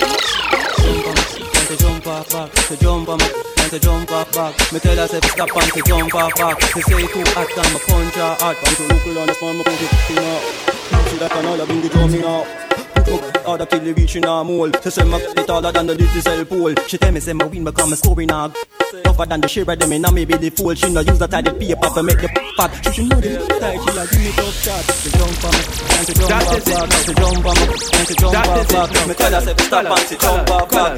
to 1.67 1.77
jump 1.77 2.07
off 2.07 2.31
back, 2.31 2.53
to 2.53 2.77
jump 2.77 3.09
on 3.09 3.19
and 3.23 3.71
to 3.71 3.79
jump 3.79 4.11
off 4.11 4.33
back. 4.33 4.73
Me 4.73 4.79
tell 4.81 4.97
her 4.97 5.07
say 5.07 5.21
stop 5.21 5.57
and 5.57 5.73
to 5.73 5.83
jump 5.83 6.15
off 6.15 6.35
back. 6.35 6.61
She 6.61 6.83
say 6.83 7.07
too 7.07 7.23
hot 7.33 7.49
and 7.49 7.73
me 7.73 7.81
punch 7.87 8.15
her 8.15 8.37
hard. 8.41 8.57
And 8.67 8.77
to 8.77 8.83
look 8.83 9.07
on 9.07 9.27
the 9.27 9.35
spine, 9.35 9.57
me 9.57 9.65
put 9.65 9.81
it 9.81 10.11
in 10.11 10.17
her. 10.17 11.09
See 11.09 11.19
that 11.19 11.33
another 11.37 11.67
bring 11.67 11.81
the 11.81 11.89
drum 11.89 12.15
in 12.15 12.82
her. 13.07 13.43
All 13.47 13.59
the 13.59 13.67
kill 13.67 13.81
the 13.81 13.93
reach 13.95 14.17
in 14.17 14.25
a 14.25 14.45
mole. 14.45 14.71
She 14.83 14.91
say 14.91 15.05
my 15.05 15.19
it 15.19 15.47
taller 15.47 15.73
than 15.73 15.87
the 15.87 15.97
diesel 15.97 16.45
pole. 16.45 16.75
She 16.87 16.99
tell 16.99 17.13
me 17.13 17.21
say 17.21 17.33
my 17.33 17.45
win 17.47 17.65
become 17.65 17.93
a 17.93 17.97
scoring 17.97 18.29
hog 18.29 18.57
Tougher 19.05 19.27
than 19.27 19.41
the 19.41 19.49
share 19.49 19.69
of 19.69 19.79
them 19.79 19.93
and 19.93 20.07
I 20.07 20.11
may 20.11 20.25
be 20.25 20.37
the 20.37 20.51
fool. 20.51 20.75
She 20.75 20.93
no 20.93 21.01
use 21.01 21.19
the 21.19 21.27
tidy 21.27 21.51
paper 21.51 21.89
to 21.89 22.03
make 22.03 22.21
the 22.21 22.29
fat. 22.57 22.71
She 22.85 22.93
should 22.93 23.09
know 23.11 23.21
the 23.21 23.39
tight 23.61 23.81
she 23.83 23.91
a 23.99 24.05
give 24.07 24.21
me 24.21 24.33
tough 24.33 24.57
shot 24.63 24.85
To 24.85 25.09
jump 25.11 25.45
on 25.45 25.53
me, 25.53 25.63
and 25.97 26.07
to 26.07 26.15
jump 26.15 26.33
off 26.33 26.65
back 26.65 26.89
To 27.05 27.15
jump 27.15 27.47
on 27.47 27.57
me, 27.57 27.67
and 27.73 28.07
to 28.09 28.15
jump 28.15 28.37
off 28.37 28.69
back 28.69 29.09
Me 29.09 29.15
tell 29.15 29.33
her 29.33 29.41
say 29.41 29.55
stop 29.65 29.87
and 29.87 30.09
to 30.09 30.17
jump 30.19 30.51
off 30.51 30.71
back 30.71 30.93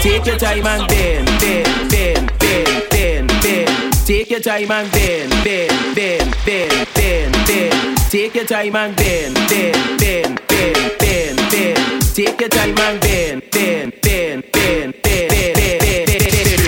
Take 0.00 0.26
your 0.26 0.38
time 0.38 0.66
and 0.66 0.88
bend, 0.88 1.26
bend, 1.40 1.90
bend, 1.90 1.90
bend, 1.90 2.38
bend, 2.38 2.38
bend. 2.38 2.85
Take 4.06 4.30
your 4.30 4.38
time 4.38 4.70
and 4.70 4.88
bend, 4.92 5.32
bend, 5.42 5.96
bend, 5.96 6.36
bend, 6.46 6.88
bend, 6.94 7.32
bend. 7.44 7.98
Take 8.08 8.36
your 8.36 8.44
time 8.44 8.76
and 8.76 8.94
bend, 8.94 9.34
bend, 9.50 9.98
bend, 9.98 10.40
bend, 10.46 10.98
bend, 11.00 11.38
bend. 11.50 12.02
Take 12.14 12.40
your 12.40 12.48
time 12.48 12.78
and 12.78 13.00
bend, 13.00 13.42
bend, 13.50 13.92
bend, 14.02 14.44
bend, 14.52 14.94
bend, 15.02 15.02
bend, 15.02 15.54
bend, 15.56 15.82
bend, 15.82 16.06
bend. 16.06 16.62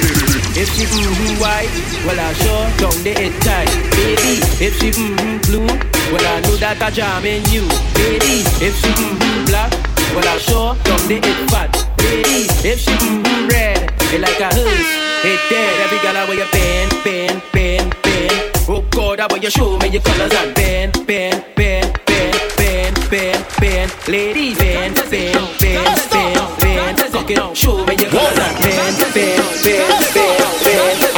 If 0.59 0.69
she 0.75 0.87
mm-hmm 0.87 1.41
white, 1.41 1.71
well 2.05 2.19
I 2.19 2.33
sure 2.43 2.67
down 2.83 3.05
the 3.05 3.15
head 3.15 3.41
tight, 3.41 3.71
baby. 3.95 4.43
If 4.59 4.81
she 4.81 4.91
mm-hmm 4.91 5.39
blue, 5.47 5.67
well 6.11 6.27
I 6.27 6.41
know 6.41 6.57
that 6.57 6.83
I 6.83 6.91
jam 6.91 7.25
in 7.25 7.45
you, 7.53 7.63
baby. 7.95 8.43
If 8.59 8.75
she 8.83 8.89
mm-hmm 8.91 9.45
black, 9.47 9.71
well, 10.15 10.29
I'm 10.29 10.39
sure 10.41 10.75
someday 10.85 11.21
it's 11.23 11.53
bad. 11.53 11.71
Ladies, 12.03 12.65
if 12.65 12.79
she 12.81 12.91
mm 12.91 13.51
red, 13.51 13.93
you 14.13 14.19
like 14.19 14.41
a 14.41 14.49
hood. 14.55 14.87
It 15.25 15.41
dead. 15.51 15.81
Every 15.85 15.99
girl, 15.99 16.17
I 16.17 16.25
wear 16.29 16.39
your 16.39 16.47
pen, 16.49 16.89
pen, 17.03 17.41
pen, 17.53 17.91
pen. 18.03 18.53
Oh 18.69 18.83
God, 18.91 19.21
I 19.21 19.27
wear 19.31 19.41
your 19.41 19.51
show, 19.51 19.79
man, 19.79 19.93
your 19.93 20.03
colors 20.03 20.33
and 20.33 20.55
been, 20.55 20.91
been, 21.07 21.45
been, 21.57 21.93
been, 22.07 22.35
been, 22.57 22.95
been, 23.11 23.41
been. 23.61 23.89
Ladies, 24.09 24.59
been, 24.59 24.95
been, 24.95 25.33
been, 25.59 25.85
been, 26.11 26.37
been. 26.61 26.97
Fucking 27.11 27.55
show, 27.55 27.85
man, 27.85 27.99
your 27.99 28.11
colors 28.11 28.39
and 28.39 28.57
been, 28.63 28.95
been, 29.13 29.43
been, 29.65 29.89
been, 30.15 30.39
been. 30.65 31.09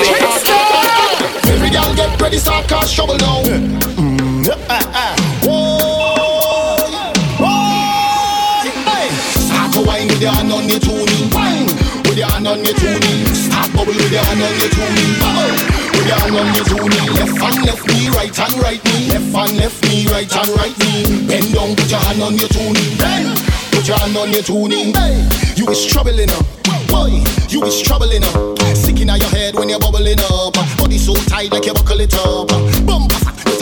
Every 1.52 1.70
girl 1.70 1.94
get 1.94 2.20
ready, 2.20 2.38
start 2.38 2.68
cause 2.68 2.92
trouble 2.92 3.18
now. 3.18 3.42
Mm, 3.42 4.46
yeah, 4.46 4.66
ah, 4.68 4.90
ah. 4.94 5.19
With 10.20 10.28
your 10.28 10.36
hand 10.36 10.52
on 10.52 10.68
your 10.68 10.80
tuning. 10.80 11.32
Wine 11.32 11.64
with 12.04 12.18
your 12.18 12.28
hand 12.28 12.46
on 12.46 12.60
your 12.60 12.76
tuning. 12.76 13.24
Start 13.32 13.72
bubble 13.72 13.96
with 13.96 14.12
your 14.12 14.20
hand 14.20 14.44
on 14.44 14.52
your 14.60 14.68
tuning. 14.68 15.12
Bubble 15.16 15.48
with 15.96 16.04
your 16.04 16.20
hand 16.20 16.36
on 16.36 16.48
your 16.52 16.66
tuning. 16.68 17.06
Left 17.16 17.40
and 17.40 17.58
left 17.64 17.84
knee, 17.88 18.08
right 18.12 18.36
and 18.36 18.54
right 18.60 18.84
knee. 18.84 19.08
Left 19.08 19.32
and 19.32 19.56
left 19.56 19.80
knee, 19.88 20.04
right 20.12 20.28
and 20.28 20.50
right 20.60 20.76
knee. 20.76 21.24
Bend 21.24 21.48
down, 21.56 21.72
put 21.72 21.88
your 21.88 22.00
hand 22.04 22.20
on 22.20 22.36
your 22.36 22.52
tuning. 22.52 22.92
Bend, 23.00 23.32
put 23.72 23.88
your 23.88 23.96
hand 23.96 24.16
on 24.20 24.28
your 24.28 24.44
tuning. 24.44 24.92
Hey, 24.92 25.24
you 25.56 25.64
is 25.72 25.86
troubling 25.88 26.28
up. 26.28 26.44
Boy, 26.92 27.24
you 27.48 27.64
is 27.64 27.80
troubling 27.80 28.24
up. 28.24 28.60
Sick 28.76 29.00
in 29.00 29.08
your 29.08 29.32
head 29.32 29.56
when 29.56 29.70
you're 29.72 29.80
bubbling 29.80 30.20
up. 30.20 30.52
Body 30.76 30.98
so 30.98 31.14
tight 31.32 31.50
like 31.50 31.64
you 31.64 31.72
buckle 31.72 32.00
it 32.00 32.12
up. 32.12 32.48
Bump, 32.84 33.08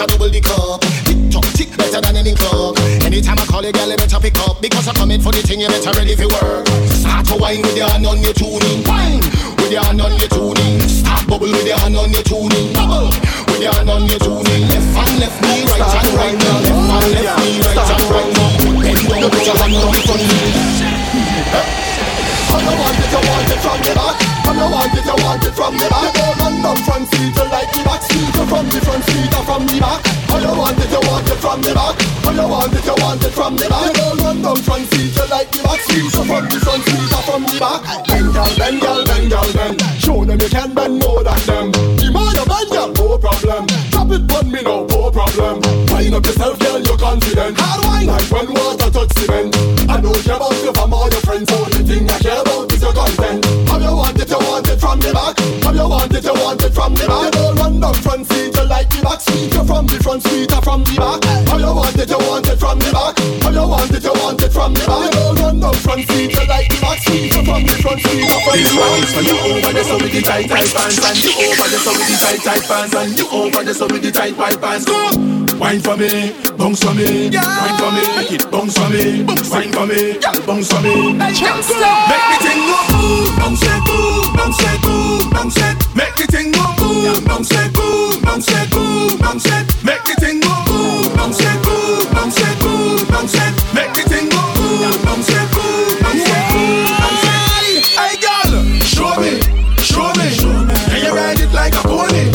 a 0.00 0.06
double 0.06 0.30
the 0.30 0.40
cup. 0.40 0.80
Tick 1.06 1.18
tock, 1.30 1.44
tick 1.58 1.70
better 1.76 2.00
than 2.00 2.16
any 2.16 2.34
clock. 2.34 2.78
Anytime 3.02 3.38
I 3.38 3.46
call 3.46 3.64
you, 3.64 3.72
girl, 3.72 3.90
you 3.90 3.96
better 3.96 4.20
pick 4.20 4.38
up 4.46 4.62
because 4.62 4.86
I'm 4.86 4.94
coming 4.94 5.20
for 5.20 5.32
the 5.32 5.42
thing. 5.42 5.60
You 5.60 5.68
better 5.68 5.90
ready 5.98 6.14
for 6.14 6.28
work. 6.28 6.66
Start 6.86 7.26
to 7.26 7.36
wine 7.36 7.62
with 7.62 7.76
your 7.76 7.88
hand 7.90 8.06
on 8.06 8.22
your 8.22 8.34
tuning. 8.34 8.84
Wine 8.86 9.20
with 9.58 9.72
your 9.72 9.82
hand 9.82 10.00
on 10.00 10.14
your 10.18 10.30
tuning. 10.30 10.78
Start 10.86 11.26
bubble 11.26 11.50
with 11.50 11.66
your 11.66 11.78
hand 11.78 11.96
on 11.96 12.12
your 12.14 12.22
tuning. 12.22 12.72
Bubble 12.74 13.10
with 13.50 13.62
your 13.62 13.74
hand 13.74 13.90
on 13.90 14.06
your 14.06 14.22
tuning. 14.22 14.70
Left 14.70 14.86
and 14.86 15.18
left 15.18 15.38
knee, 15.42 15.66
right 15.66 15.82
and 15.82 16.10
right 16.14 16.36
knee. 16.38 16.62
Left 16.62 16.94
and 16.94 17.10
left 17.18 17.34
knee, 17.42 17.58
right 17.66 17.90
and 17.90 18.06
right 18.06 18.30
knee. 18.30 18.86
Bend 18.86 19.02
down, 19.08 19.30
put 19.34 19.46
your 19.46 19.56
hand 19.58 19.74
on 19.74 19.90
your 19.90 20.04
tuning. 20.06 21.87
Come 22.48 22.64
you 22.64 22.74
want 22.80 22.98
it, 22.98 23.12
you 23.12 23.22
want 23.28 23.50
it 23.52 23.60
from 23.60 23.78
the 23.84 23.92
back. 23.92 24.14
Come 24.44 24.58
you 24.58 24.68
want 24.72 24.96
it, 24.96 25.04
you 25.04 25.16
want 25.20 25.44
it 25.44 25.54
from 25.54 25.74
the 25.76 25.86
back. 25.88 26.08
You 26.08 26.20
don't 26.20 26.38
run 26.40 26.54
down 26.64 26.78
front 26.84 27.06
seat, 27.12 27.32
you 27.36 27.46
like 27.52 27.70
the 27.72 27.80
back 27.84 28.02
seat. 28.02 28.28
You 28.32 28.44
from 28.48 28.66
the 28.68 28.80
front 28.80 29.04
seat 29.04 29.34
or 29.36 29.44
from 29.44 29.62
the 29.68 29.76
back. 29.78 30.00
Come 30.28 30.42
you 30.42 30.54
want 30.56 30.80
it, 30.80 30.90
you 30.90 31.02
want 31.04 31.28
it 31.28 31.38
from 31.38 31.60
the 31.60 31.72
back. 31.76 31.94
Come 32.24 32.36
you 32.36 32.48
want 32.48 32.74
it, 32.74 32.84
you 32.88 32.96
want 32.98 33.24
it 33.24 33.32
from 33.36 33.52
the 33.56 33.66
back. 33.68 33.86
You 33.86 33.92
don't 33.92 34.18
run 34.24 34.38
down 34.42 34.58
front 34.64 34.84
seat, 34.92 35.12
you 35.12 35.26
like 35.28 35.50
the 35.52 35.60
back 35.62 35.80
seat. 35.84 36.08
You 36.08 36.22
from 36.24 36.44
the 36.48 36.58
front 36.64 36.82
seat 36.88 37.12
or 37.12 37.22
from 37.28 37.42
the 37.44 37.56
back. 37.60 37.80
Bend 38.08 38.28
girl, 38.32 38.52
bend 38.56 38.78
girl, 38.80 39.00
bend 39.04 39.26
girl, 39.30 39.48
bend. 39.52 39.76
Show 40.00 40.24
them 40.24 40.40
you 40.40 40.48
can 40.48 40.74
bend 40.74 40.94
more 41.00 41.22
than 41.22 41.40
them. 41.44 41.66
The 42.00 42.06
more 42.12 42.32
you 42.32 42.44
bend, 42.48 42.68
girl, 42.72 42.90
no 42.96 43.18
problem 43.18 43.87
Drop 44.08 44.20
it 44.20 44.32
on 44.32 44.50
me 44.50 44.62
now, 44.62 44.86
no 44.86 45.10
problem. 45.10 45.60
Wind 45.92 46.14
up 46.14 46.24
yourself, 46.24 46.58
girl, 46.58 46.80
you're 46.80 46.96
confident. 46.96 47.58
Hard 47.58 47.84
wine, 47.84 48.06
like 48.06 48.30
when 48.30 48.54
water 48.54 48.90
touch 48.90 49.12
cement. 49.18 49.54
I 49.88 50.00
don't 50.00 50.24
care 50.24 50.36
about 50.36 50.54
you 50.64 50.72
from 50.72 50.94
all 50.94 51.10
your 51.10 51.20
friends. 51.20 51.52
Only 51.52 51.84
thing 51.84 52.08
I 52.08 52.18
care 52.18 52.40
about 52.40 52.72
is 52.72 52.80
your 52.80 52.94
content. 52.94 53.44
How 53.44 53.52
you 53.52 53.64
want 53.64 53.67
it, 54.28 54.30
you 54.30 54.48
want 54.48 54.68
it 54.68 54.78
from 54.78 55.00
the 55.00 55.12
back. 55.12 55.38
How 55.64 55.72
you 55.72 55.88
want 55.88 56.12
it, 56.12 56.24
you 56.24 56.34
want 56.34 56.62
it 56.62 56.72
from 56.74 56.94
the 56.94 57.06
back. 57.08 57.24
You 57.24 57.30
don't 57.32 57.56
run 57.56 57.80
down 57.80 57.94
front 57.94 58.26
seat, 58.28 58.54
you 58.54 58.64
like 58.68 58.88
the 58.90 59.00
back 59.02 59.20
seat. 59.20 59.52
You 59.52 59.64
from 59.64 59.86
the 59.86 59.98
front 60.02 60.22
seat 60.22 60.52
or 60.52 60.62
from 60.62 60.84
the 60.84 60.94
back. 60.96 61.24
How 61.48 61.56
you 61.56 61.72
want 61.72 61.96
it, 61.96 62.08
you 62.08 62.20
want 62.20 62.48
it 62.48 62.58
from 62.58 62.78
the 62.78 62.90
back. 62.92 63.16
How 63.42 63.50
you 63.50 63.64
want 63.64 63.90
it, 63.90 64.04
you 64.04 64.12
want 64.12 64.42
it 64.42 64.52
from 64.52 64.74
the 64.74 64.84
back. 64.84 65.04
You 65.04 65.10
don't 65.16 65.36
run 65.40 65.56
down 65.60 65.74
front 65.80 66.04
seat, 66.08 66.30
you 66.32 66.44
like 66.44 66.68
the 66.68 66.78
back 66.80 66.98
seat. 67.00 67.32
You 67.32 67.42
from 67.44 67.62
the 67.64 67.74
front 67.80 68.00
seat 68.04 68.28
or 68.28 68.40
from 68.44 68.52
the 68.52 68.68
back. 68.68 68.68
This 68.68 68.72
one 68.76 69.00
is 69.00 69.12
for 69.16 69.24
you. 69.24 69.36
Over 69.48 69.72
there 69.72 69.84
so 69.84 69.96
with 69.96 70.12
the 70.12 70.22
tight 70.22 70.46
tight 70.48 70.68
pants. 70.68 71.00
And 71.00 71.18
you 71.24 71.32
over 71.32 71.68
there 71.68 71.82
so 71.82 71.90
with 71.96 72.08
the 72.08 72.16
tight 72.20 72.40
tight 72.44 72.64
pants. 72.68 72.92
And 72.94 73.12
you 73.16 73.26
over 73.32 73.62
there 73.64 73.74
so 73.74 73.86
with 73.88 74.02
the 74.02 74.12
tight 74.12 74.36
white 74.36 74.60
pants. 74.60 74.84
Go! 74.84 75.38
Wine 75.58 75.80
for 75.80 75.96
me, 75.96 76.32
bounce 76.56 76.84
for 76.84 76.94
me, 76.94 77.30
wine 77.34 77.78
for 77.82 77.90
me, 77.90 78.02
make 78.14 78.30
it 78.30 78.48
bounce 78.48 78.78
for 78.78 78.88
me, 78.88 79.24
wine 79.50 79.72
for 79.72 79.86
me, 79.86 80.14
bounce 80.46 80.70
for 80.70 80.80
me. 80.80 81.12
Make 81.14 81.34
me 81.34 82.36
ting 82.38 82.62
go 82.62 82.78
boom, 82.94 83.36
bounce 83.36 83.62
it, 83.62 84.17
bounce 84.36 84.60
it, 84.60 84.80
bounce 85.30 85.56
it. 85.56 85.76
Make 85.94 86.16
me 86.18 86.26
ting 86.26 86.52
go 86.52 86.64
bounce 87.26 87.50
it, 87.50 87.72
bounce 87.74 88.48
it, 88.48 88.70
bounce 89.20 89.46
it. 89.46 89.64
Make 89.84 90.04
me 90.06 90.14
ting 90.20 90.40
go 90.40 90.54
bounce 91.16 91.40
it, 91.40 91.58
bounce 92.14 92.38
it, 92.40 92.58
bounce 93.10 93.34
it. 93.34 93.52
Make 93.74 93.92
me 93.96 94.02
ting 94.04 94.28
go 94.28 94.40
boom, 94.56 94.92
bounce 95.04 95.28
it, 95.28 95.46
bounce 96.02 96.28
it, 96.28 96.44
boom, 96.50 96.86
bounce 97.00 97.26
it. 97.28 97.84
Hey 97.98 98.14
girl, 98.22 98.50
show 98.82 99.12
me, 99.20 99.40
show 99.78 100.10
me, 100.18 100.26
can 100.90 101.00
you 101.04 101.12
ride 101.14 101.40
it 101.40 101.52
like 101.52 101.74
a 101.74 101.82
pony? 101.82 102.30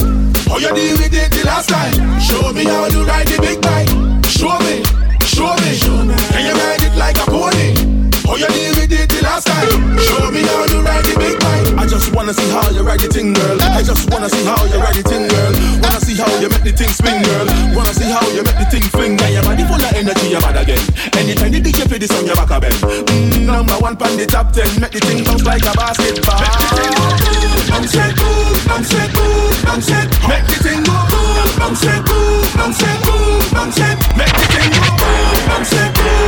How 0.50 0.58
you 0.58 0.74
deal 0.74 0.98
with 0.98 1.14
it 1.14 1.32
the 1.32 1.44
last 1.46 1.70
time? 1.70 2.20
Show 2.20 2.54
me 2.54 2.64
how 2.66 2.86
you 2.88 3.04
ride 3.06 3.28
the 3.28 3.40
big 3.42 3.62
bike. 3.62 3.90
Show 4.28 4.58
me, 4.60 4.84
show 5.26 5.56
me. 5.58 6.16
Can 6.32 6.46
you 6.46 6.54
ride 6.54 6.84
it 6.84 6.96
like 6.96 7.18
a 7.18 7.26
pony? 7.26 7.74
How 8.26 8.36
you 8.36 8.48
deal 8.48 8.74
with 8.76 8.92
it 8.92 9.10
the 9.10 9.22
last 9.24 9.48
time? 9.48 9.98
Show 9.98 10.32
me 10.32 10.42
how 10.42 10.66
you 10.66 10.82
ride 10.82 11.06
the 11.06 11.16
big. 11.18 11.43
Just 11.94 12.10
wanna 12.16 12.34
see 12.34 12.50
how 12.50 12.66
you 12.74 12.82
ride 12.82 13.00
the 13.00 13.06
thing, 13.06 13.38
girl. 13.38 13.62
I 13.62 13.86
just 13.86 14.10
wanna 14.10 14.26
see 14.26 14.42
how 14.50 14.58
you 14.66 14.82
ride 14.82 14.98
the 14.98 15.06
thing, 15.06 15.30
girl. 15.30 15.54
Wanna 15.78 16.02
see 16.02 16.18
how 16.18 16.26
you 16.42 16.50
make 16.50 16.66
the 16.66 16.74
thing 16.74 16.90
spin, 16.90 17.22
girl. 17.22 17.46
Wanna 17.78 17.94
see 17.94 18.10
how 18.10 18.26
you 18.34 18.42
make 18.42 18.58
the 18.58 18.66
thing 18.66 18.82
fling. 18.90 19.14
Yeah, 19.22 19.38
your 19.38 19.44
body 19.46 19.62
full 19.62 19.78
of 19.78 19.94
energy, 19.94 20.34
you're 20.34 20.42
mad 20.42 20.58
again. 20.58 20.82
Anytime 21.14 21.54
the 21.54 21.62
DJ 21.62 21.86
play 21.86 22.02
this 22.02 22.10
on 22.18 22.26
your 22.26 22.34
back 22.34 22.50
a 22.50 22.58
bend. 22.58 22.82
Mm, 22.82 23.46
number 23.46 23.78
one 23.78 23.94
pan 23.94 24.18
the 24.18 24.26
top 24.26 24.50
ten, 24.50 24.66
make 24.82 24.90
the 24.90 25.06
thing 25.06 25.22
bounce 25.22 25.46
like 25.46 25.62
a 25.70 25.74
basketball. 25.78 26.42
Bounce 27.70 27.94
it, 27.94 28.18
bounce 28.66 28.90
it, 28.90 29.10
bounce 29.62 29.94
it. 29.94 30.10
Make 30.26 30.50
the 30.50 30.58
thing 30.66 30.82
go 30.82 30.98
boom, 31.14 31.46
bounce 31.62 31.86
it, 31.86 32.02
boom, 32.10 32.42
bounce 32.58 32.82
it, 32.82 32.98
boom, 33.06 33.38
bounce 33.54 33.78
it. 33.78 33.96
Make 34.18 34.34
the 34.34 34.46
thing 34.50 34.70
go 34.74 34.82
boom, 34.98 35.30
bounce 35.46 35.78
it, 35.78 35.94
boom, 35.94 36.23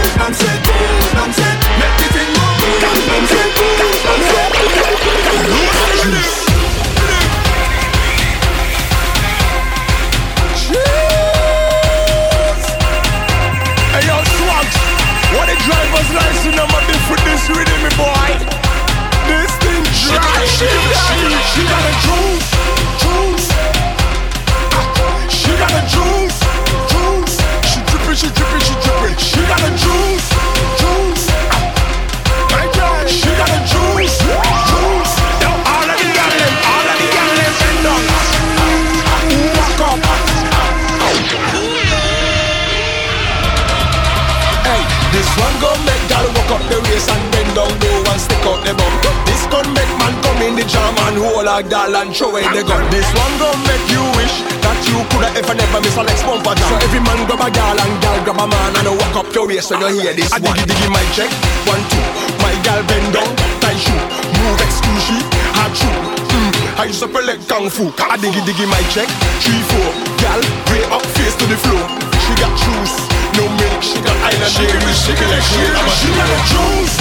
gon' 49.56 49.74
make 49.74 49.98
man 50.00 50.14
come 50.24 50.42
in 50.42 50.56
the 50.56 50.64
jam 50.64 50.96
and 51.06 51.18
hold 51.18 51.48
a 51.48 51.64
gal 51.70 51.96
and 51.96 52.16
throw 52.16 52.32
the 52.32 52.64
gun. 52.68 52.84
This 52.92 53.08
one 53.14 53.38
gon' 53.40 53.62
make 53.68 53.86
you 53.90 54.04
wish 54.18 54.65
you 54.90 55.02
coulda 55.12 55.30
if 55.38 55.50
I 55.50 55.54
never 55.54 55.82
miss 55.82 55.98
a 55.98 56.04
Lex 56.04 56.22
bumper 56.24 56.54
jam. 56.56 56.70
So 56.70 56.76
every 56.86 57.02
man 57.02 57.20
grab 57.26 57.42
a 57.42 57.50
gal 57.50 57.78
and 57.78 57.96
gal 58.02 58.18
grab 58.24 58.40
a 58.40 58.46
man 58.48 58.72
and 58.78 58.88
I 58.88 58.94
walk 58.94 59.16
up 59.16 59.28
your 59.34 59.48
waist 59.48 59.72
when 59.72 59.82
you 59.82 60.02
hear 60.02 60.14
this. 60.14 60.32
I 60.32 60.40
diggy 60.40 60.64
diggy 60.66 60.90
my 60.92 61.04
check, 61.16 61.32
one 61.66 61.82
two. 61.90 62.04
My 62.42 62.54
gal 62.62 62.82
bend 62.86 63.14
down, 63.14 63.32
tight 63.62 63.80
shoe, 63.80 64.02
move 64.42 64.60
exclusive, 64.62 65.26
hard 65.58 65.74
shoe. 65.74 65.96
Mm. 66.36 66.52
I 66.78 66.84
used 66.92 67.02
to 67.02 67.08
play 67.08 67.26
like 67.26 67.42
kung 67.48 67.70
fu. 67.70 67.90
I 67.98 68.18
diggy 68.22 68.42
diggy 68.46 68.68
my 68.70 68.82
check, 68.94 69.10
three 69.42 69.64
four. 69.72 69.90
Gal, 70.22 70.42
way 70.70 70.84
up 70.94 71.04
face 71.18 71.36
to 71.40 71.46
the 71.50 71.58
floor. 71.58 71.86
She 72.26 72.34
got 72.42 72.54
juice, 72.58 72.98
no 73.38 73.46
milk. 73.58 73.82
She 73.82 73.98
got 74.02 74.18
island. 74.22 74.52
She 74.52 74.66
give 74.66 74.82
me 74.82 74.94
shaking 74.94 75.30
like 75.30 75.46
she 75.46 76.10
got 76.14 76.30
juice, 76.50 76.96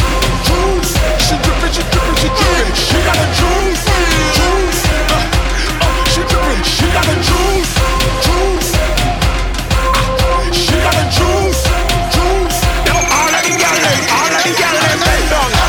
juice. 0.47 0.93
She 1.25 1.35
drippin', 1.41 1.73
she 1.73 1.83
drippin', 1.89 2.17
she 2.21 2.29
drippin'. 2.29 2.77
She 2.77 2.99
got 3.09 3.17
a 3.17 3.27
juice, 3.33 3.83
juice. 4.37 4.64
She 6.63 6.87
got 6.93 7.05
the 7.05 7.15
juice, 7.17 7.75
juice. 8.25 8.71
She 10.53 10.75
got 10.85 10.95
the 10.95 11.05
juice, 11.11 11.65
juice. 12.15 12.61
Yo, 12.87 12.95
ahora 12.95 13.41
que 13.43 13.65
hablen, 13.65 14.01
ahora 14.11 14.43
que. 14.43 15.64